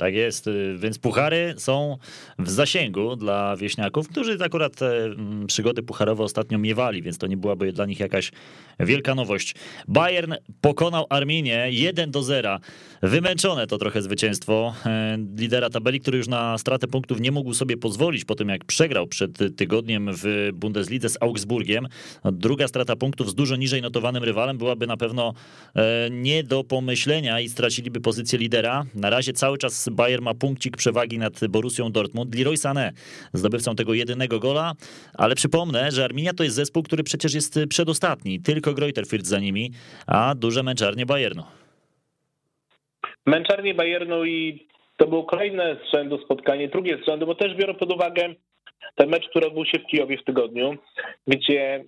[0.00, 1.96] Tak jest, y, więc puchary są
[2.38, 7.72] w zasięgu dla wieśniaków, którzy akurat mm, przygody pucharowe ostatnio miewali, więc to nie byłaby
[7.72, 8.32] dla nich jakaś
[8.86, 9.54] wielka nowość.
[9.88, 12.58] Bayern pokonał Arminię 1 do 0.
[13.02, 17.76] Wymęczone to trochę zwycięstwo e, lidera tabeli, który już na stratę punktów nie mógł sobie
[17.76, 21.88] pozwolić po tym, jak przegrał przed tygodniem w Bundeslidze z Augsburgiem.
[22.24, 25.34] Druga strata punktów z dużo niżej notowanym rywalem byłaby na pewno
[25.74, 28.86] e, nie do pomyślenia i straciliby pozycję lidera.
[28.94, 32.34] Na razie cały czas Bayern ma punkcik przewagi nad Borusią Dortmund.
[32.34, 32.92] Leroy Sané
[33.32, 34.74] zdobywcą tego jedynego gola,
[35.14, 38.40] ale przypomnę, że Arminia to jest zespół, który przecież jest przedostatni.
[38.40, 39.70] Tylko Greuther Fürth za nimi,
[40.06, 41.42] a duże męczarnie Bayernu.
[43.26, 47.74] Męczarnie Bayernu i to było kolejne z rzędu spotkanie, drugie z rzędu, bo też biorę
[47.74, 48.34] pod uwagę
[48.94, 50.76] ten mecz, który odbył się w Kijowie w tygodniu,
[51.26, 51.84] gdzie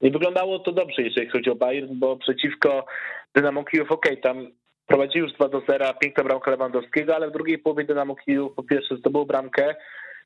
[0.00, 2.86] nie wyglądało to dobrze, jeżeli chodzi o Bayern, bo przeciwko
[3.34, 4.50] Dynamo Kijów, ok, tam
[4.86, 8.62] prowadzi już 2 do 0, piękna bramka Lewandowskiego, ale w drugiej połowie Dynamo Kijów po
[8.62, 9.74] pierwsze zdobył bramkę,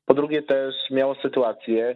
[0.05, 1.95] po drugie też miało sytuację.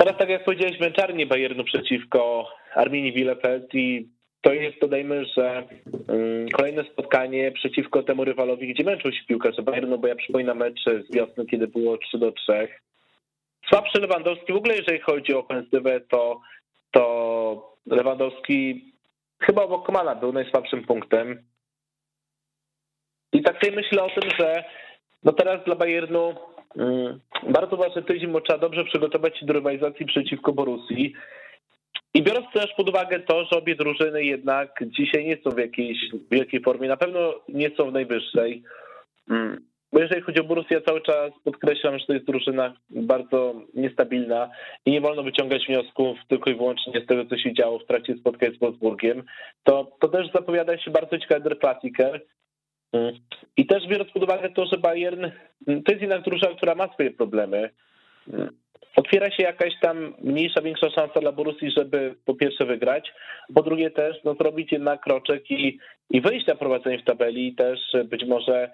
[0.00, 4.08] Teraz, tak jak powiedziałeś, męczarnie Bayernu przeciwko Arminii Bielefeld i
[4.40, 5.68] to jest, dodajmy, że
[6.08, 10.84] um, kolejne spotkanie przeciwko temu rywalowi, gdzie męczył się piłkarze Bayernu, bo ja przypominam mecz
[10.84, 12.68] z wiosny, kiedy było 3 do 3.
[13.68, 16.40] Słabszy Lewandowski, w ogóle jeżeli chodzi o ofensywę, to,
[16.90, 18.84] to Lewandowski
[19.40, 21.42] chyba obok Komana był najsłabszym punktem.
[23.32, 24.64] I tak sobie myślę o tym, że
[25.24, 26.34] no teraz dla Bayernu
[27.48, 31.14] bardzo ważny tydzień, bo trzeba dobrze przygotować się do rywalizacji przeciwko Borussii.
[32.14, 35.98] I biorąc też pod uwagę to, że obie drużyny jednak dzisiaj nie są w jakiejś
[36.30, 38.62] wielkiej formie, na pewno nie są w najwyższej.
[39.30, 39.68] Mm.
[39.92, 44.50] Bo jeżeli chodzi o Borussię, ja cały czas podkreślam, że to jest drużyna bardzo niestabilna
[44.86, 48.14] i nie wolno wyciągać wniosków tylko i wyłącznie z tego, co się działo w trakcie
[48.16, 49.22] spotkań z Wolfsburgiem.
[49.64, 52.20] To, to też zapowiada się bardzo ciekawy Klassiker.
[52.92, 53.14] Mm.
[53.56, 55.24] I też biorąc pod uwagę to, że Bayern
[55.68, 57.70] mm, to jest jednak drużyna, która ma swoje problemy
[58.98, 63.12] otwiera się jakaś tam mniejsza, większa szansa dla Borussii, żeby po pierwsze wygrać,
[63.54, 65.78] po drugie też no, zrobić jednak kroczek i,
[66.10, 68.70] i wyjść na prowadzenie w tabeli i też być może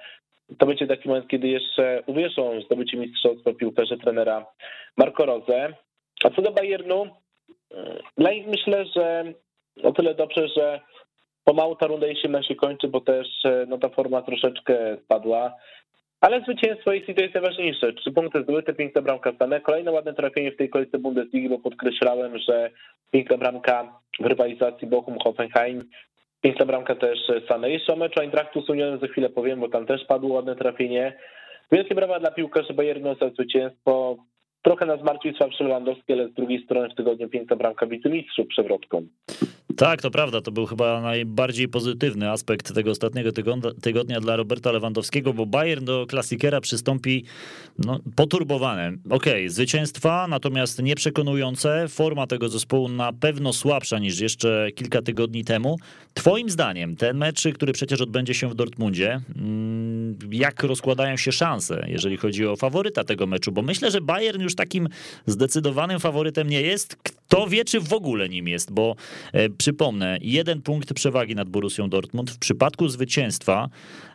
[0.59, 4.47] to będzie taki moment, kiedy jeszcze uwierzą zdobycie mistrzostwa piłkarze trenera
[4.97, 5.69] Marco Rose.
[6.25, 7.07] A co do Bayernu,
[8.19, 9.25] dla nich myślę, że
[9.83, 10.81] o tyle dobrze, że
[11.45, 13.29] pomału ta runda się się kończy, bo też
[13.69, 15.55] no, ta forma troszeczkę spadła.
[16.21, 17.93] Ale zwycięstwo jest i to jest najważniejsze.
[17.93, 19.61] Trzy punkty zdobyte, piękna bramka stane.
[19.61, 22.71] Kolejne ładne trafienie w tej kolejce Bundesligi, bo podkreślałem, że
[23.11, 25.83] piękna bramka w rywalizacji Bochum-Hoffenheim.
[26.41, 27.71] Piękna bramka też Sane.
[27.71, 31.19] Jeszcze o meczu Eintrachtu z Unionem za chwilę powiem, bo tam też padło ładne trafienie.
[31.73, 34.17] Wielkie brawa dla piłkarzy Bayernu za zwycięstwo.
[34.63, 39.07] Trochę nas martwi słabszy Lewandowski, ale z drugiej strony w tygodniu piękna bramka wicemistrzów przewrotką.
[39.77, 40.41] Tak, to prawda.
[40.41, 43.33] To był chyba najbardziej pozytywny aspekt tego ostatniego
[43.83, 47.25] tygodnia, dla Roberta Lewandowskiego, bo Bayern do klasikera przystąpi
[47.79, 48.99] no, poturbowany.
[49.11, 51.89] Okej, okay, zwycięstwa, natomiast nieprzekonujące.
[51.89, 55.79] Forma tego zespołu na pewno słabsza niż jeszcze kilka tygodni temu.
[56.15, 61.85] Twoim zdaniem, ten mecz, który przecież odbędzie się w Dortmundzie, mm, jak rozkładają się szanse,
[61.89, 63.53] jeżeli chodzi o faworyta tego meczu?
[63.53, 64.89] Bo myślę, że Bayern już takim
[65.27, 67.14] zdecydowanym faworytem nie jest.
[67.29, 68.95] Kto wie, czy w ogóle nim jest, bo
[69.33, 72.31] e, Przypomnę, jeden punkt przewagi nad Borussią Dortmund.
[72.31, 73.69] W przypadku zwycięstwa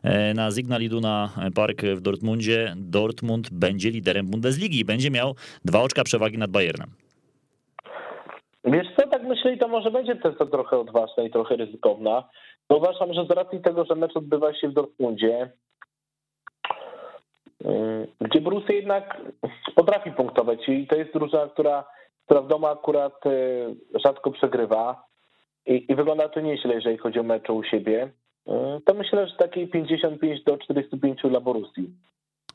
[0.03, 5.81] e, na Signal Iduna Park w Dortmundzie Dortmund będzie liderem Bundesligi i będzie miał dwa
[5.81, 6.89] oczka przewagi nad Bayernem.
[8.65, 12.23] Wiesz co, tak myślę i to może będzie to trochę odważna i trochę ryzykowna.
[12.69, 15.51] Uważam, że z racji tego, że mecz odbywa się w Dortmundzie,
[17.65, 19.21] y, gdzie Borussia jednak
[19.75, 21.83] potrafi punktować i to jest drużyna, która,
[22.29, 25.03] która w domu akurat y, rzadko przegrywa,
[25.65, 28.11] i, i wygląda to nieźle, jeżeli chodzi o mecze u siebie,
[28.47, 31.89] e, to myślę, że takiej 55 do 45 dla Borussii.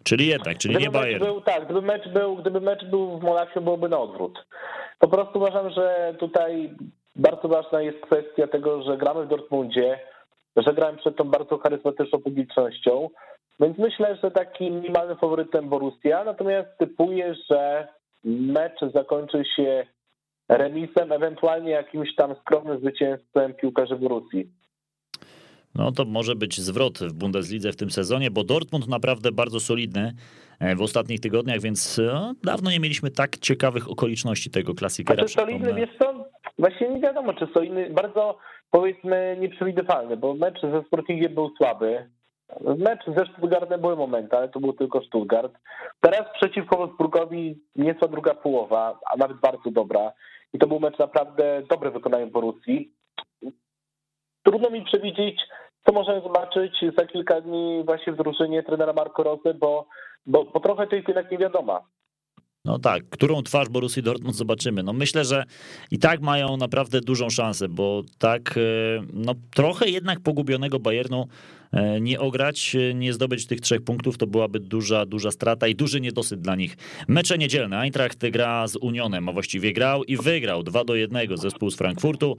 [0.04, 1.24] Czyli jednak, czyli gdyby nie Bayern.
[1.24, 4.46] Był, tak, gdyby mecz, był, gdyby mecz był w Monachium, byłoby na odwrót.
[4.98, 6.74] Po prostu uważam, że tutaj
[7.16, 10.00] bardzo ważna jest kwestia tego, że gramy w Dortmundzie,
[10.56, 13.10] że gramy przed tą bardzo charyzmatyczną publicznością,
[13.60, 17.88] więc myślę, że takim minimalnym faworytem Borussia, natomiast typuję, że
[18.24, 19.86] mecz zakończy się
[20.48, 24.50] remisem, ewentualnie jakimś tam skromnym zwycięstwem piłkarzy Borussii.
[25.74, 30.12] No to może być zwrot w Bundeslidze w tym sezonie, bo Dortmund naprawdę bardzo solidny
[30.60, 35.22] e, w ostatnich tygodniach, więc no, dawno nie mieliśmy tak ciekawych okoliczności tego klasikera.
[35.22, 36.24] A czy solidny, wiesz co,
[36.58, 38.38] właśnie nie wiadomo, czy solidny, bardzo
[38.70, 42.10] powiedzmy nieprzewidywalny, bo mecz ze Sportingiem był słaby,
[42.60, 45.52] Mecz ze Stuttgartem były momenty, ale to był tylko Stuttgart.
[46.00, 50.12] Teraz przeciwko Wolfsburgowi nieco druga połowa, a nawet bardzo dobra.
[50.52, 52.92] I to był mecz naprawdę dobre wykonanie Borussii.
[54.42, 55.40] Trudno mi przewidzieć,
[55.86, 59.86] co możemy zobaczyć za kilka dni właśnie w drużynie trenera Marco Rosy, bo,
[60.26, 61.80] bo, bo trochę to jest nie wiadoma.
[62.64, 64.82] No tak, którą twarz Borussii Dortmund zobaczymy.
[64.82, 65.44] No myślę, że
[65.90, 68.60] i tak mają naprawdę dużą szansę, bo tak e,
[69.12, 71.28] no trochę jednak pogubionego Bayernu
[71.72, 75.74] e, nie ograć, e, nie zdobyć tych trzech punktów, to byłaby duża, duża strata i
[75.74, 76.76] duży niedosyt dla nich.
[77.08, 77.78] Mecze niedzielne.
[77.78, 82.36] Eintracht gra z Unionem, a właściwie grał i wygrał 2 do 1 zespół z Frankfurtu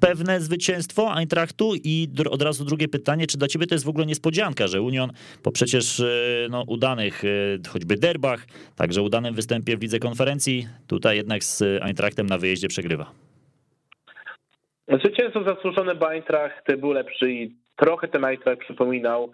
[0.00, 4.06] pewne zwycięstwo Eintrachtu i od razu drugie pytanie, czy dla ciebie to jest w ogóle
[4.06, 5.10] niespodzianka, że Union
[5.42, 6.06] po przecież e,
[6.50, 7.28] no, udanych e,
[7.68, 8.46] choćby derbach,
[8.76, 13.10] także udanym występie w lidze konferencji, tutaj jednak z Eintrachtem na wyjeździe przegrywa?
[14.88, 19.32] Zwycięstwo zasłużone, bo Eintracht był lepszy i trochę ten Eintracht przypominał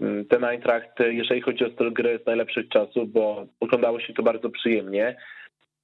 [0.00, 4.22] mm, ten Eintracht, jeżeli chodzi o styl gry z najlepszych czasów, bo wyglądało się to
[4.22, 5.16] bardzo przyjemnie.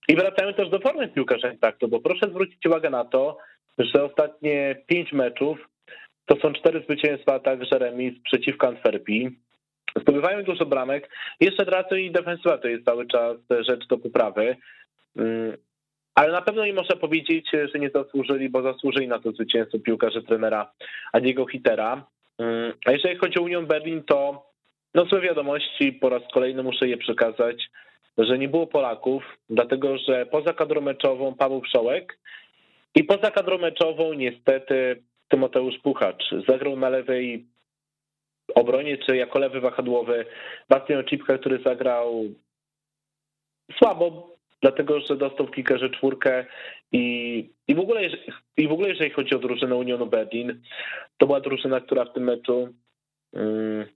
[0.08, 3.38] I wracamy też do formy piłkarza Eintrachtu, bo proszę zwrócić uwagę na to,
[3.78, 5.58] że ostatnie pięć meczów
[6.26, 9.30] to są cztery zwycięstwa, a także remis przeciwko Antwerpii.
[9.96, 11.10] Zdobywają dużo bramek.
[11.40, 14.56] Jeszcze tracą i defensywa to jest cały czas rzecz do poprawy.
[15.16, 15.56] Mm,
[16.14, 20.22] ale na pewno nie można powiedzieć, że nie zasłużyli, bo zasłużyli na to zwycięstwo piłkarze
[20.22, 20.72] trenera
[21.12, 22.06] Adiego Hitera.
[22.38, 24.46] Mm, a jeżeli chodzi o Union Berlin, to
[24.94, 27.70] no złe wiadomości, po raz kolejny muszę je przekazać,
[28.18, 32.18] że nie było Polaków, dlatego że poza kadrą meczową Paweł Wszołek
[32.96, 37.46] i poza kadrą meczową niestety Tymoteusz Puchacz zagrał na lewej
[38.54, 40.26] obronie, czy jako lewy wahadłowy
[40.68, 42.24] Bastian Czipka, który zagrał
[43.78, 46.46] słabo, dlatego że dostał w kickerze czwórkę
[46.92, 48.00] i, i, w ogóle,
[48.56, 50.62] i w ogóle jeżeli chodzi o drużynę Unionu Berlin,
[51.18, 52.68] to była drużyna, która w tym meczu
[53.32, 53.86] um,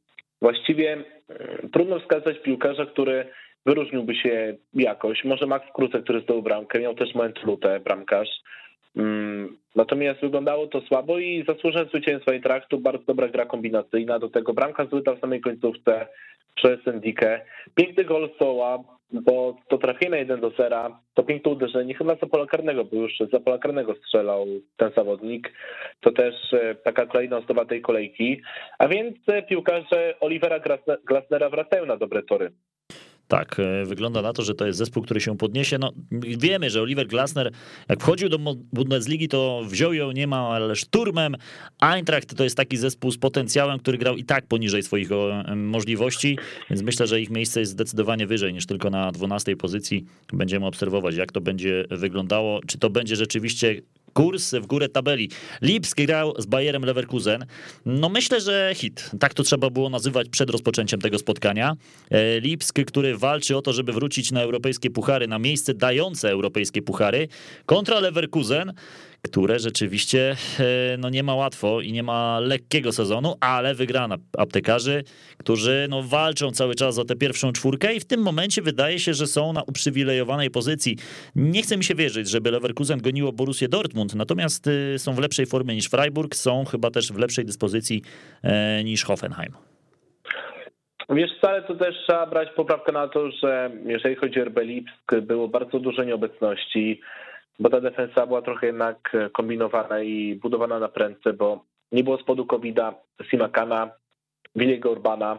[0.42, 3.26] właściwie um, trudno wskazać piłkarza, który
[3.66, 5.24] wyróżniłby się jakoś.
[5.24, 8.28] Może Max Kruce, który zdobył bramkę, miał też moment lutę, bramkarz.
[8.96, 14.52] Um, natomiast wyglądało to słabo i zasłużone zwycięstwo traktu, bardzo dobra gra kombinacyjna, do tego
[14.52, 16.06] bramka zbyta w samej końcówce
[16.54, 17.40] przez Endikę.
[17.74, 18.78] Piękny gol Soła,
[19.12, 23.12] bo to trafienie 1 do 0, to piękne uderzenie, chyba za pola karnego, bo już
[23.32, 25.52] za pola karnego strzelał ten zawodnik.
[26.00, 28.42] To też e, taka kolejna ozdoba tej kolejki.
[28.78, 30.60] A więc e, piłkarze Olivera
[31.06, 32.50] Glasnera wracają na dobre tory.
[33.30, 35.78] Tak, e, wygląda na to, że to jest zespół, który się podniesie.
[35.78, 35.92] No,
[36.38, 37.52] wiemy, że Oliver Glasner,
[37.88, 38.38] jak wchodził do
[38.72, 41.36] Bundesligi, to wziął ją niemal szturmem.
[41.80, 45.08] Eintracht to jest taki zespół z potencjałem, który grał i tak poniżej swoich
[45.56, 46.38] możliwości,
[46.70, 50.04] więc myślę, że ich miejsce jest zdecydowanie wyżej niż tylko na 12 pozycji.
[50.32, 52.60] Będziemy obserwować, jak to będzie wyglądało.
[52.66, 53.82] Czy to będzie rzeczywiście
[54.12, 55.30] kurs w górę tabeli.
[55.62, 57.46] Lipsk grał z Bayerem Leverkusen.
[57.86, 59.10] No myślę, że hit.
[59.20, 61.76] Tak to trzeba było nazywać przed rozpoczęciem tego spotkania.
[62.10, 66.82] E, Lipsk, który walczy o to, żeby wrócić na europejskie puchary, na miejsce dające europejskie
[66.82, 67.28] puchary,
[67.66, 68.72] kontra Leverkusen,
[69.22, 75.04] które rzeczywiście e, no nie ma łatwo i nie ma lekkiego sezonu, ale wygrana aptekarzy,
[75.38, 79.14] którzy no walczą cały czas o tę pierwszą czwórkę i w tym momencie wydaje się,
[79.14, 80.96] że są na uprzywilejowanej pozycji.
[81.36, 85.46] Nie chce mi się wierzyć, żeby Leverkusen goniło Borussię Dortmund, natomiast e, są w lepszej
[85.46, 88.02] formie niż Freiburg, są chyba też w lepszej dyspozycji
[88.42, 89.52] e, niż Hoffenheim.
[91.10, 95.14] Wiesz, wcale to też trzeba brać poprawkę na to, że jeżeli chodzi o RB Lipsk,
[95.22, 97.00] było bardzo dużo nieobecności
[97.60, 102.46] bo ta defensa była trochę jednak kombinowana i budowana na prędce, bo nie było spodu
[102.46, 102.94] Covida,
[103.30, 103.90] Simakana,
[104.56, 105.38] Williego Urbana.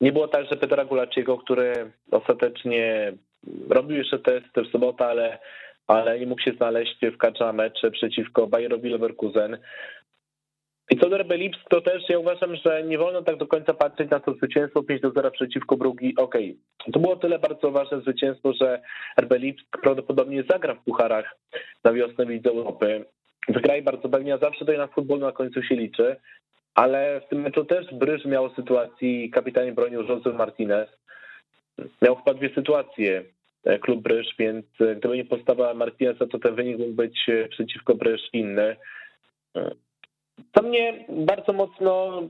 [0.00, 3.12] Nie było także Petra Gulaciego, który ostatecznie
[3.68, 5.38] robił jeszcze testy w sobotę, ale,
[5.86, 9.58] ale nie mógł się znaleźć w kadrze mecz przeciwko Bayerowi Leverkusen.
[10.90, 13.74] I co do RB Lipsk, to też ja uważam, że nie wolno tak do końca
[13.74, 16.14] patrzeć na to zwycięstwo 5 do 0 przeciwko Brugi.
[16.16, 16.92] Okej, okay.
[16.92, 18.80] to było tyle bardzo ważne zwycięstwo, że
[19.20, 21.36] RB Lipsk prawdopodobnie zagra w pucharach
[21.84, 23.04] na wiosnę Lidze Europy.
[23.48, 26.16] Wygraj bardzo pewnie, a zawsze to na futbol na końcu się liczy.
[26.74, 30.88] Ale w tym meczu też Bryż miał sytuacji, kapitanie bronił José Martinez.
[32.02, 33.24] Miał chyba dwie sytuacje
[33.64, 37.48] e, klub Bryż, więc e, gdyby nie postawa Martineza, to ten wynik mógł być e,
[37.48, 38.76] przeciwko Bryż inny.
[40.56, 42.22] Co mnie bardzo mocno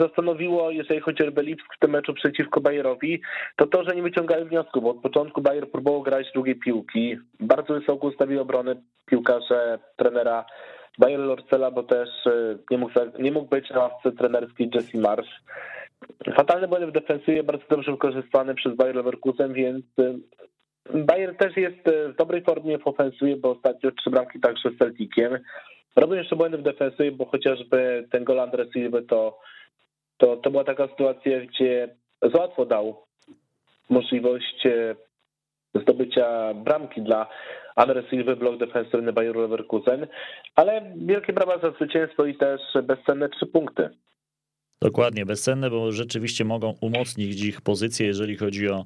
[0.00, 3.20] zastanowiło, jeżeli chodzi o RB Lipsk w tym meczu przeciwko Bayerowi,
[3.56, 7.16] to to, że nie wyciągali wniosku, bo od początku Bayer próbował grać drugiej piłki.
[7.40, 10.44] Bardzo wysoko ustawili obrony piłkarze trenera
[10.98, 15.42] Bayer Lorcela, bo też e, nie mógł, nie mógł być na ławce trenerskiej Jesse Marsz.
[16.36, 20.14] Fatalny błędy w defensywie, bardzo dobrze wykorzystany przez Bayer Leverkusen, więc e,
[20.94, 24.78] Bayer też jest e, w dobrej formie w ofensywie, bo ostatnio trzy bramki także z
[24.78, 25.38] Celticiem.
[25.96, 29.38] Robią jeszcze błędy w defensywie, bo chociażby ten gol Andres Silva to,
[30.16, 33.06] to, to była taka sytuacja, gdzie z łatwo dał
[33.90, 34.94] możliwość e,
[35.74, 37.28] zdobycia bramki dla
[37.76, 40.06] Andres Silva, blok defensywny Bayeru Leverkusen,
[40.54, 43.90] ale wielkie brawa za zwycięstwo i też bezcenne trzy punkty.
[44.82, 48.84] Dokładnie, bezcenne, bo rzeczywiście mogą umocnić ich pozycję, jeżeli chodzi o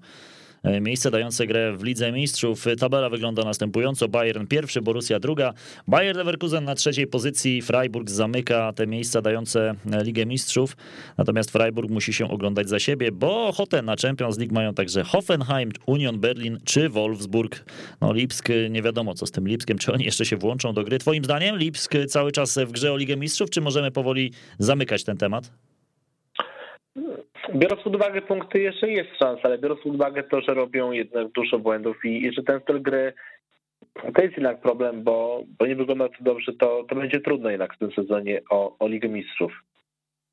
[0.81, 2.65] miejsce dające grę w Lidze Mistrzów.
[2.79, 4.09] Tabela wygląda następująco.
[4.09, 5.55] Bayern pierwszy, Borussia druga,
[5.89, 10.77] Bayern Leverkusen na trzeciej pozycji, Freiburg zamyka te miejsca dające Ligę Mistrzów,
[11.19, 15.71] natomiast Freiburg musi się oglądać za siebie, bo ochotę na Champions League mają także Hoffenheim,
[15.87, 17.65] Union Berlin czy Wolfsburg.
[18.01, 20.99] No Lipsk, nie wiadomo co z tym Lipskiem, czy oni jeszcze się włączą do gry.
[20.99, 25.17] Twoim zdaniem Lipsk cały czas w grze o Ligę Mistrzów, czy możemy powoli zamykać ten
[25.17, 25.51] temat?
[27.55, 31.29] Biorąc pod uwagę punkty, jeszcze jest szansa, ale biorąc pod uwagę to, że robią jednak
[31.29, 33.13] dużo błędów i, i że ten styl gry
[34.15, 37.75] to jest jednak problem, bo, bo nie wygląda to dobrze, to, to będzie trudno jednak
[37.75, 39.53] w tym sezonie o, o Ligę Mistrzów.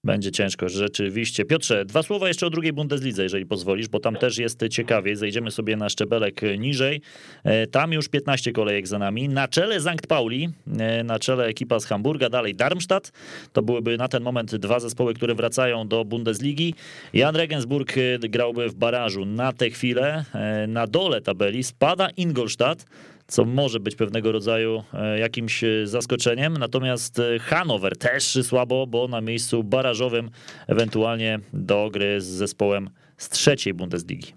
[0.06, 1.46] Będzie ciężko, rzeczywiście.
[1.46, 5.16] Piotrze, dwa słowa jeszcze o drugiej Bundeslidze, jeżeli pozwolisz, bo tam też jest ciekawie.
[5.16, 7.02] Zejdziemy sobie na szczebelek niżej.
[7.44, 9.30] E, tam już 15 kolejek za nami.
[9.30, 10.50] Na czele Sankt Pauli,
[10.80, 13.12] e, na czele ekipa z Hamburga, dalej Darmstadt.
[13.54, 16.76] To byłyby na ten moment dwa zespoły, które wracają do Bundesligi.
[17.14, 20.26] Jan Regensburg e, grałby w barażu na tę chwilę.
[20.68, 22.86] Na dole tabeli spada Ingolstadt
[23.28, 26.54] co może być pewnego rodzaju e, jakimś e, zaskoczeniem.
[26.54, 30.30] Natomiast e, Hanower też słabo, bo na miejscu barażowym
[30.68, 34.34] ewentualnie do gry z zespołem z trzeciej Bundesligi.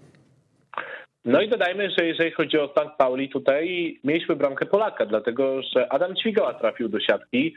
[1.25, 2.89] No i dodajmy, że jeżeli chodzi o St.
[2.97, 7.53] Pauli, tutaj mieliśmy bramkę Polaka, dlatego że Adam Ćwigała trafił do siatki.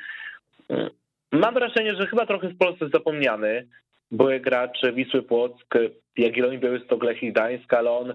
[1.32, 3.66] Mam wrażenie, że chyba trochę w Polsce zapomniany.
[4.10, 5.74] Były gracz Wisły Płock,
[6.16, 8.14] Jagiellonii Białystok, Lechii Gdańsk, ale on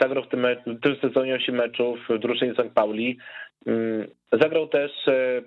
[0.00, 2.74] zagrał w tym, w tym sezonie 8 meczów w drużynie St.
[2.74, 3.18] Pauli.
[3.66, 5.42] Mm, zagrał też e,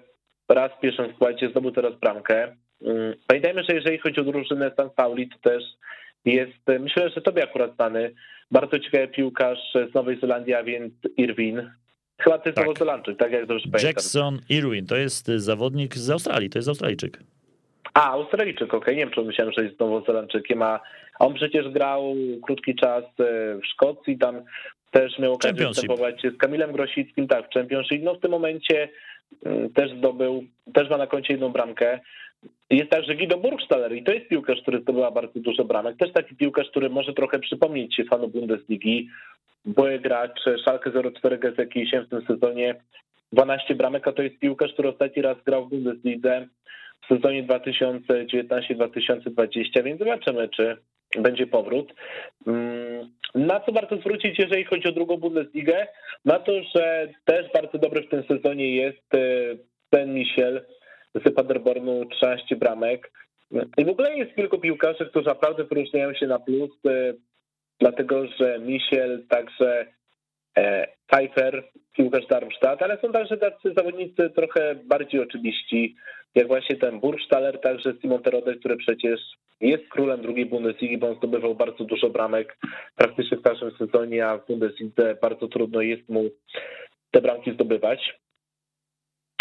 [0.49, 2.55] raz w pierwszym składzie, zdobył teraz bramkę.
[2.81, 4.95] Mm, pamiętajmy, że jeżeli chodzi o drużynę St.
[4.95, 5.63] Pauli, to też
[6.25, 8.13] jest, e, myślę, że tobie akurat znany,
[8.51, 9.59] bardzo ciekawy piłkarz
[9.91, 11.71] z Nowej Zelandii, a więc Irwin.
[12.21, 12.67] Chyba to jest tak.
[12.67, 13.87] Nowozelandczyk, tak jak dobrze pamiętam.
[13.87, 17.19] Jackson Irwin, to jest zawodnik z Australii, to jest Australijczyk.
[17.93, 18.95] A, Australijczyk, okej, okay.
[18.95, 20.79] nie wiem, czy myślałem, że jest Nowozelandczykiem, a
[21.19, 24.41] on przecież grał krótki czas e, w Szkocji, tam
[24.91, 28.89] też miał okazję występować z Kamilem Grosickim, tak, w Championship, no w tym momencie
[29.45, 30.43] mm, też zdobył,
[30.73, 31.99] też ma na koncie jedną bramkę.
[32.69, 35.97] Jest także Guido Burgstaller i to jest piłkarz, który zdobyła bardzo dużo bramek.
[35.97, 39.09] Też taki piłkarz, który może trochę przypomnieć się fanu Bundesligi.
[39.65, 40.91] Były gracz Schalke
[41.21, 42.75] 04 Gelsenkirchen w tym sezonie
[43.31, 46.47] 12 bramek, a to jest piłkarz, który ostatni raz grał w Bundeslidze
[47.03, 50.77] w sezonie 2019-2020, więc zobaczymy, czy
[51.21, 51.93] będzie powrót.
[52.47, 55.87] Mm, na co warto zwrócić, jeżeli chodzi o drugą Bundesligę?
[56.25, 59.07] Na to, że też bardzo dobry w tym sezonie jest
[59.89, 60.65] ten Michel
[61.25, 63.11] z Paderbornu 13 bramek.
[63.77, 67.13] I w ogóle jest kilku piłkarzy, którzy naprawdę wyróżniają się na plus, e,
[67.79, 69.85] dlatego że Michel, także
[70.57, 71.63] e, Pfeiffer,
[71.95, 75.95] piłkarz Darmstadt, ale są także tacy zawodnicy trochę bardziej oczywiści,
[76.35, 79.19] jak właśnie ten Burgstaller, także Simon Terode, który przecież
[79.61, 82.57] jest królem drugiej Bundesligi, bo on zdobywał bardzo dużo bramek
[82.95, 86.23] praktycznie w każdym sezonie, a w Bundeslidze bardzo trudno jest mu
[87.11, 88.19] te bramki zdobywać.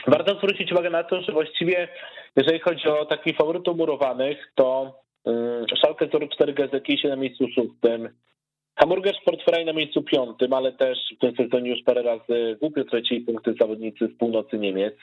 [0.07, 1.89] Warto zwrócić uwagę na to, że właściwie
[2.37, 4.95] jeżeli chodzi o takich faworytów murowanych, to
[5.77, 8.09] Schalke 04 GZK się na miejscu szóstym,
[8.79, 13.21] Hamburger Sportfrei na miejscu piątym, ale też w tym sezonie już parę razy głupio tracili
[13.21, 14.95] punkty zawodnicy z północy Niemiec.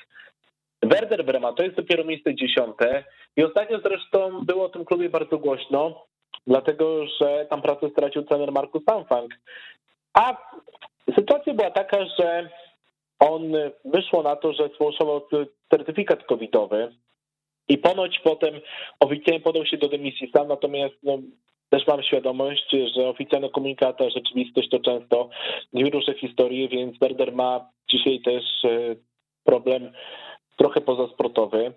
[0.83, 3.03] Werder Brema to jest dopiero miejsce dziesiąte
[3.37, 6.05] i ostatnio zresztą było o tym klubie bardzo głośno,
[6.47, 9.33] dlatego że tam pracę stracił trener Markus Anfang.
[10.13, 10.37] A
[11.15, 12.49] sytuacja była taka, że
[13.19, 13.41] on
[13.85, 15.21] wyszło na to, że sfałszował
[15.69, 16.95] certyfikat covidowy
[17.67, 18.53] i ponoć potem
[18.99, 21.17] oficjalnie podał się do dymisji sam, natomiast no,
[21.69, 25.29] też mam świadomość, że oficjalne komunikaty, rzeczywistość to często
[25.73, 28.95] dwie różne historie, więc Werder ma dzisiaj też e,
[29.43, 29.91] problem
[30.57, 31.73] trochę pozasportowy.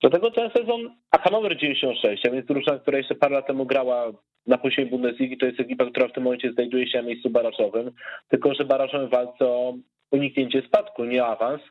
[0.00, 4.12] Dlatego ten sezon, a Hanover 96, a więc drużyna, która jeszcze parę lat temu grała
[4.46, 7.92] na poziomie Bundesligi, to jest ekipa, która w tym momencie znajduje się na miejscu barażowym,
[8.28, 9.74] tylko że barażowym walce o
[10.10, 11.62] uniknięcie spadku, nie awans.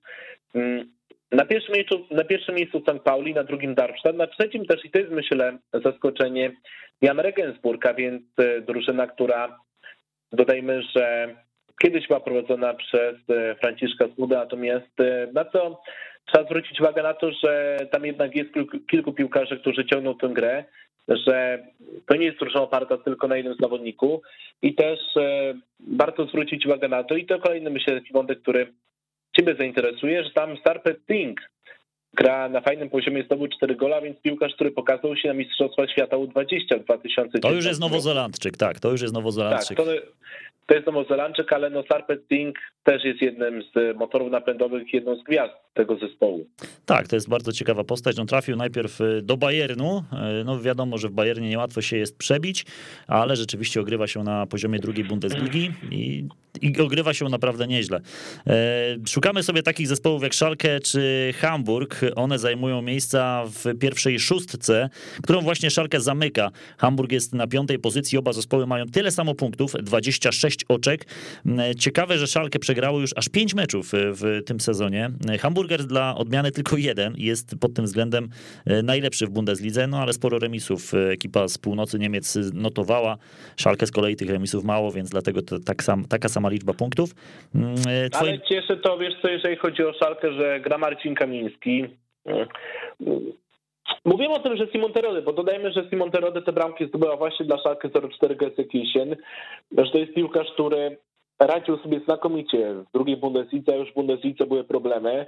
[0.56, 0.96] Mm,
[1.32, 3.04] na pierwszym miejscu, na pierwszym miejscu St.
[3.04, 6.52] Pauli, na drugim Darmstadt, na trzecim też, i to jest myślę zaskoczenie,
[7.02, 9.60] Jan Regensburg, a więc e, drużyna, która
[10.32, 11.36] dodajmy, że
[11.82, 15.82] kiedyś była prowadzona przez e, Franciszka Smuda, natomiast e, na co
[16.26, 18.50] trzeba zwrócić uwagę na to, że tam jednak jest
[18.92, 20.64] kilku piłkarzy, którzy ciągną tę grę,
[21.08, 21.64] że
[22.08, 24.22] to nie jest drużyna oparta tylko na jednym zawodniku
[24.62, 25.00] i też
[25.80, 28.74] warto zwrócić uwagę na to i to kolejny myślę wątek, który
[29.38, 31.40] Ciebie zainteresuje, że tam Starpet Ting
[32.14, 36.18] gra na fajnym poziomie, zdobył 4 gola, więc piłkarz, który pokazał się na Mistrzostwach Świata
[36.18, 39.78] U20 w 2010 To już jest Nowozelandczyk, tak, to już jest Nowozelandczyk.
[39.78, 39.92] Tak, to,
[40.66, 45.24] to jest Nowozelandczyk, ale no Sarpet Ting też jest jednym z motorów napędowych, jedną z
[45.24, 46.46] gwiazd tego zespołu.
[46.86, 48.20] Tak, to jest bardzo ciekawa postać.
[48.20, 50.04] On trafił najpierw y, do Bayernu.
[50.42, 52.66] Y, no wiadomo, że w Bayernie niełatwo się jest przebić,
[53.08, 56.28] ale rzeczywiście ogrywa się na poziomie drugiej Bundesligi i,
[56.62, 58.02] i ogrywa się naprawdę nieźle.
[58.48, 62.02] E, szukamy sobie takich zespołów jak Schalke czy Hamburg.
[62.16, 64.90] One zajmują miejsca w pierwszej szóstce,
[65.24, 66.52] którą właśnie Schalke zamyka.
[66.78, 71.06] Hamburg jest na piątej pozycji, oba zespoły mają tyle samo punktów, 26 oczek.
[71.80, 75.12] Ciekawe, że Schalke przegrało już aż 5 meczów w tym sezonie.
[75.40, 78.30] Hamburg Hamburger dla odmiany tylko jeden jest pod tym względem
[78.84, 83.18] najlepszy w Bundeslidze, no ale sporo remisów ekipa z północy Niemiec notowała.
[83.58, 87.10] Szalkę z kolei tych remisów mało, więc dlatego to tak sam, taka sama liczba punktów.
[87.56, 87.76] Mm,
[88.12, 88.32] Twoim...
[88.32, 91.86] Ale cieszy to, wiesz co, jeżeli chodzi o Szalkę, że gra Marcin Kamiński.
[92.26, 92.48] Mm,
[94.06, 97.46] Mówimy o tym, że Simon Terode, bo dodajmy, że Simon Terode te bramki zdobyła właśnie
[97.46, 97.90] dla Szalkę
[98.20, 99.16] 04 Gelsenkirchen,
[99.78, 100.98] że to jest piłkarz, który
[101.40, 105.26] radził sobie znakomicie w drugiej Bundeslidze, już w Bundeslidze były problemy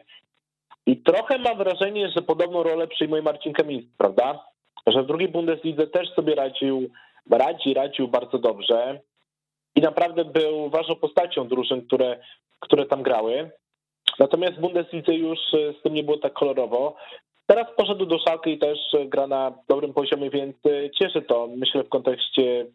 [0.88, 4.46] i trochę mam wrażenie, że podobną rolę przyjmuje Marcin Kamiński, prawda?
[4.88, 6.90] Że w drugiej Bundeslidze też sobie radził,
[7.32, 9.00] radzi, radził bardzo dobrze
[9.76, 12.20] i naprawdę był ważną postacią drużyn, które,
[12.60, 13.52] które tam grały.
[14.20, 16.96] Natomiast w Bundeslidze już z tym nie było tak kolorowo.
[17.48, 20.56] Teraz poszedł do Szalki i też gra na dobrym poziomie, więc
[21.00, 22.66] cieszy to, myślę, w kontekście.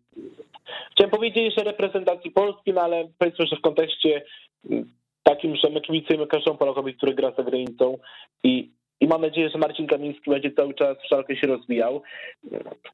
[0.92, 4.22] Chciałem powiedzieć, że reprezentacji Polski, no ale powiedzmy, że w kontekście
[5.22, 7.98] takim, że my kibicujemy każdemu Polakowi, który gra za granicą
[8.44, 8.70] i,
[9.00, 12.02] i mam nadzieję, że Marcin Kamiński będzie cały czas w Szalkę się rozwijał.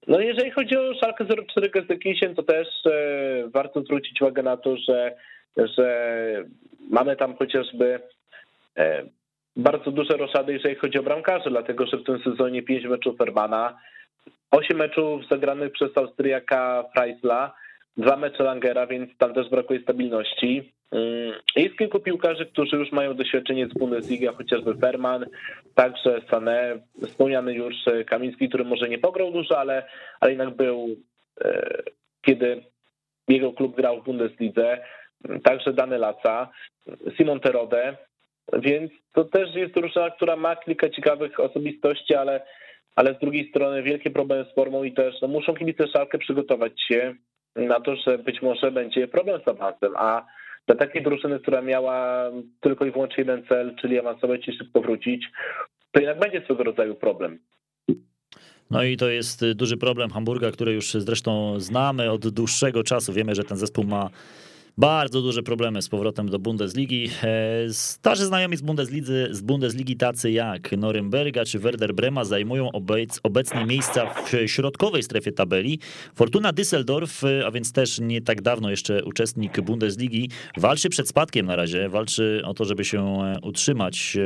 [0.07, 1.25] No jeżeli chodzi o Szalkę
[1.55, 5.17] 04 Gelsenkirchen, to też e, warto zwrócić uwagę na to, że,
[5.57, 6.45] że
[6.91, 8.01] mamy tam chociażby
[8.77, 9.03] e,
[9.57, 13.79] bardzo duże roszady, jeżeli chodzi o bramkarzy, dlatego że w tym sezonie 5 meczów Fermana,
[14.51, 17.55] 8 meczów zagranych przez Austriaka Freisla,
[17.97, 20.73] dwa mecze Langera, więc tam też brakuje stabilności.
[21.57, 25.27] Jest kilku piłkarzy, którzy już mają doświadczenie z Bundesliga, chociażby Ferman,
[25.75, 27.75] także Sané, wspomniany już
[28.07, 29.89] Kamiński, który może nie pograł dużo, ale,
[30.21, 30.97] ale jednak był,
[31.41, 31.83] e,
[32.23, 32.63] kiedy
[33.29, 34.85] jego klub grał w Bundeslidze,
[35.45, 36.49] także Dany Laca,
[37.17, 37.97] Simon Terode,
[38.53, 42.47] więc to też jest drużyna, która ma kilka ciekawych osobistości, ale,
[42.97, 46.73] ale z drugiej strony wielkie problemy z formą i też no, muszą kibice Szalkę przygotować
[46.89, 47.15] się
[47.57, 50.27] na to, że być może będzie problem z awansem, a
[50.67, 52.31] dla takiej drużyny, która miała
[52.61, 55.25] tylko i wyłącznie jeden cel, czyli awansować i szybko wrócić,
[55.93, 57.39] to jednak będzie swego rodzaju problem.
[58.71, 63.13] No i to jest duży problem Hamburga, który już zresztą znamy od dłuższego czasu.
[63.13, 64.11] Wiemy, że ten zespół ma
[64.79, 67.11] bardzo duże problemy z powrotem do Bundesligi.
[67.23, 73.21] E, starzy znajomi z Bundesligi, z Bundesligi tacy jak Norymberga czy Werder Brema zajmują obec,
[73.23, 75.79] obecnie miejsca w środkowej strefie tabeli.
[76.15, 81.47] Fortuna Düsseldorf, e, a więc też nie tak dawno jeszcze uczestnik Bundesligi, walczy przed spadkiem
[81.47, 84.17] na razie, walczy o to, żeby się e, utrzymać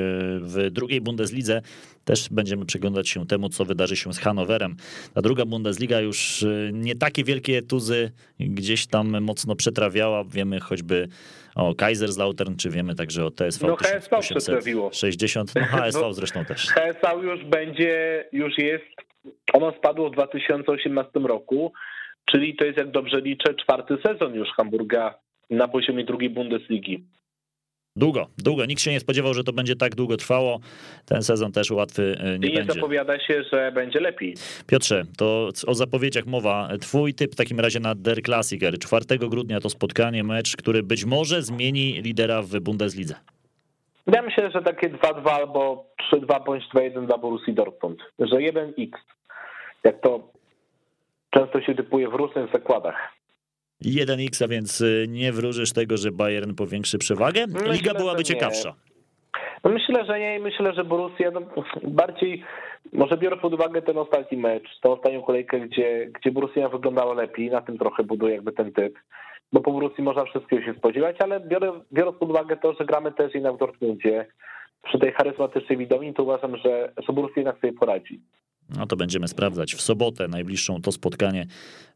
[0.40, 1.62] w drugiej Bundeslidze.
[2.04, 4.76] Też będziemy przyglądać się temu, co wydarzy się z Hanowerem.
[5.14, 11.08] Ta druga Bundesliga już nie takie wielkie tuzy gdzieś tam mocno przetrawiała, wiemy choćby
[11.54, 14.16] o Kaiserslautern, czy wiemy także o TSV no, HSV
[14.92, 16.66] 60, no HSV no, zresztą też.
[16.74, 18.84] HSV już będzie, już jest,
[19.52, 21.72] ono spadło w 2018 roku,
[22.24, 25.14] czyli to jest, jak dobrze liczę, czwarty sezon już Hamburga
[25.50, 27.04] na poziomie drugiej Bundesligi.
[27.96, 28.66] Długo, długo.
[28.66, 30.60] Nikt się nie spodziewał, że to będzie tak długo trwało.
[31.06, 32.72] Ten sezon też łatwy e, nie I nie będzie.
[32.72, 34.34] zapowiada się, że będzie lepiej.
[34.66, 36.68] Piotrze, to o zapowiedziach mowa.
[36.80, 38.78] Twój typ w takim razie na Der Klassiker.
[38.78, 43.14] 4 grudnia to spotkanie, mecz, który być może zmieni lidera w Bundeslidze.
[44.06, 47.98] Ja myślę, że takie 2-2 albo 3-2 bądź 2-1 dla Borussii Dortmund.
[48.18, 48.88] Że 1x,
[49.84, 50.32] jak to
[51.30, 52.96] często się typuje w różnych zakładach.
[53.84, 57.46] 1x, a więc y, nie wróżysz tego, że Bayern powiększy przewagę?
[57.46, 58.74] Myślę, Liga byłaby ciekawsza.
[59.64, 60.40] No myślę, że nie.
[60.40, 61.40] Myślę, że Borussia no,
[61.82, 62.44] bardziej,
[62.92, 67.50] może biorę pod uwagę ten ostatni mecz, tą ostatnią kolejkę, gdzie, gdzie Borussia wyglądała lepiej,
[67.50, 68.98] na tym trochę buduje jakby ten typ.
[69.52, 73.12] Bo po Borussii można wszystkiego się spodziewać, ale biorę, biorąc pod uwagę to, że gramy
[73.12, 74.26] też jednak w Dortmundzie,
[74.82, 78.20] przy tej charyzmatycznej widowni, to uważam, że, że Borussia jednak sobie poradzi.
[78.76, 81.46] No to będziemy sprawdzać w sobotę, najbliższą to spotkanie.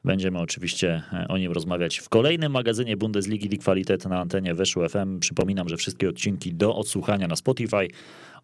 [0.05, 4.89] Będziemy oczywiście e, o nim rozmawiać w kolejnym magazynie Bundesligi Die Qualität na antenie Weszło
[4.89, 5.19] FM.
[5.21, 7.89] Przypominam, że wszystkie odcinki do odsłuchania na Spotify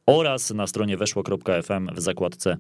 [0.06, 2.56] oraz na stronie weszło.fm w zakładce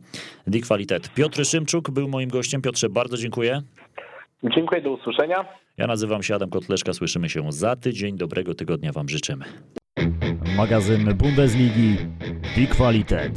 [0.46, 1.14] Die Qualität.
[1.14, 2.62] Piotr Szymczuk był moim gościem.
[2.62, 3.62] Piotrze, bardzo dziękuję.
[4.54, 5.44] Dziękuję, do usłyszenia.
[5.76, 8.16] Ja nazywam się Adam Kotleszka, słyszymy się za tydzień.
[8.16, 9.44] Dobrego tygodnia wam życzymy.
[10.56, 11.96] Magazyn Bundesligi
[12.56, 13.32] Die Qualität.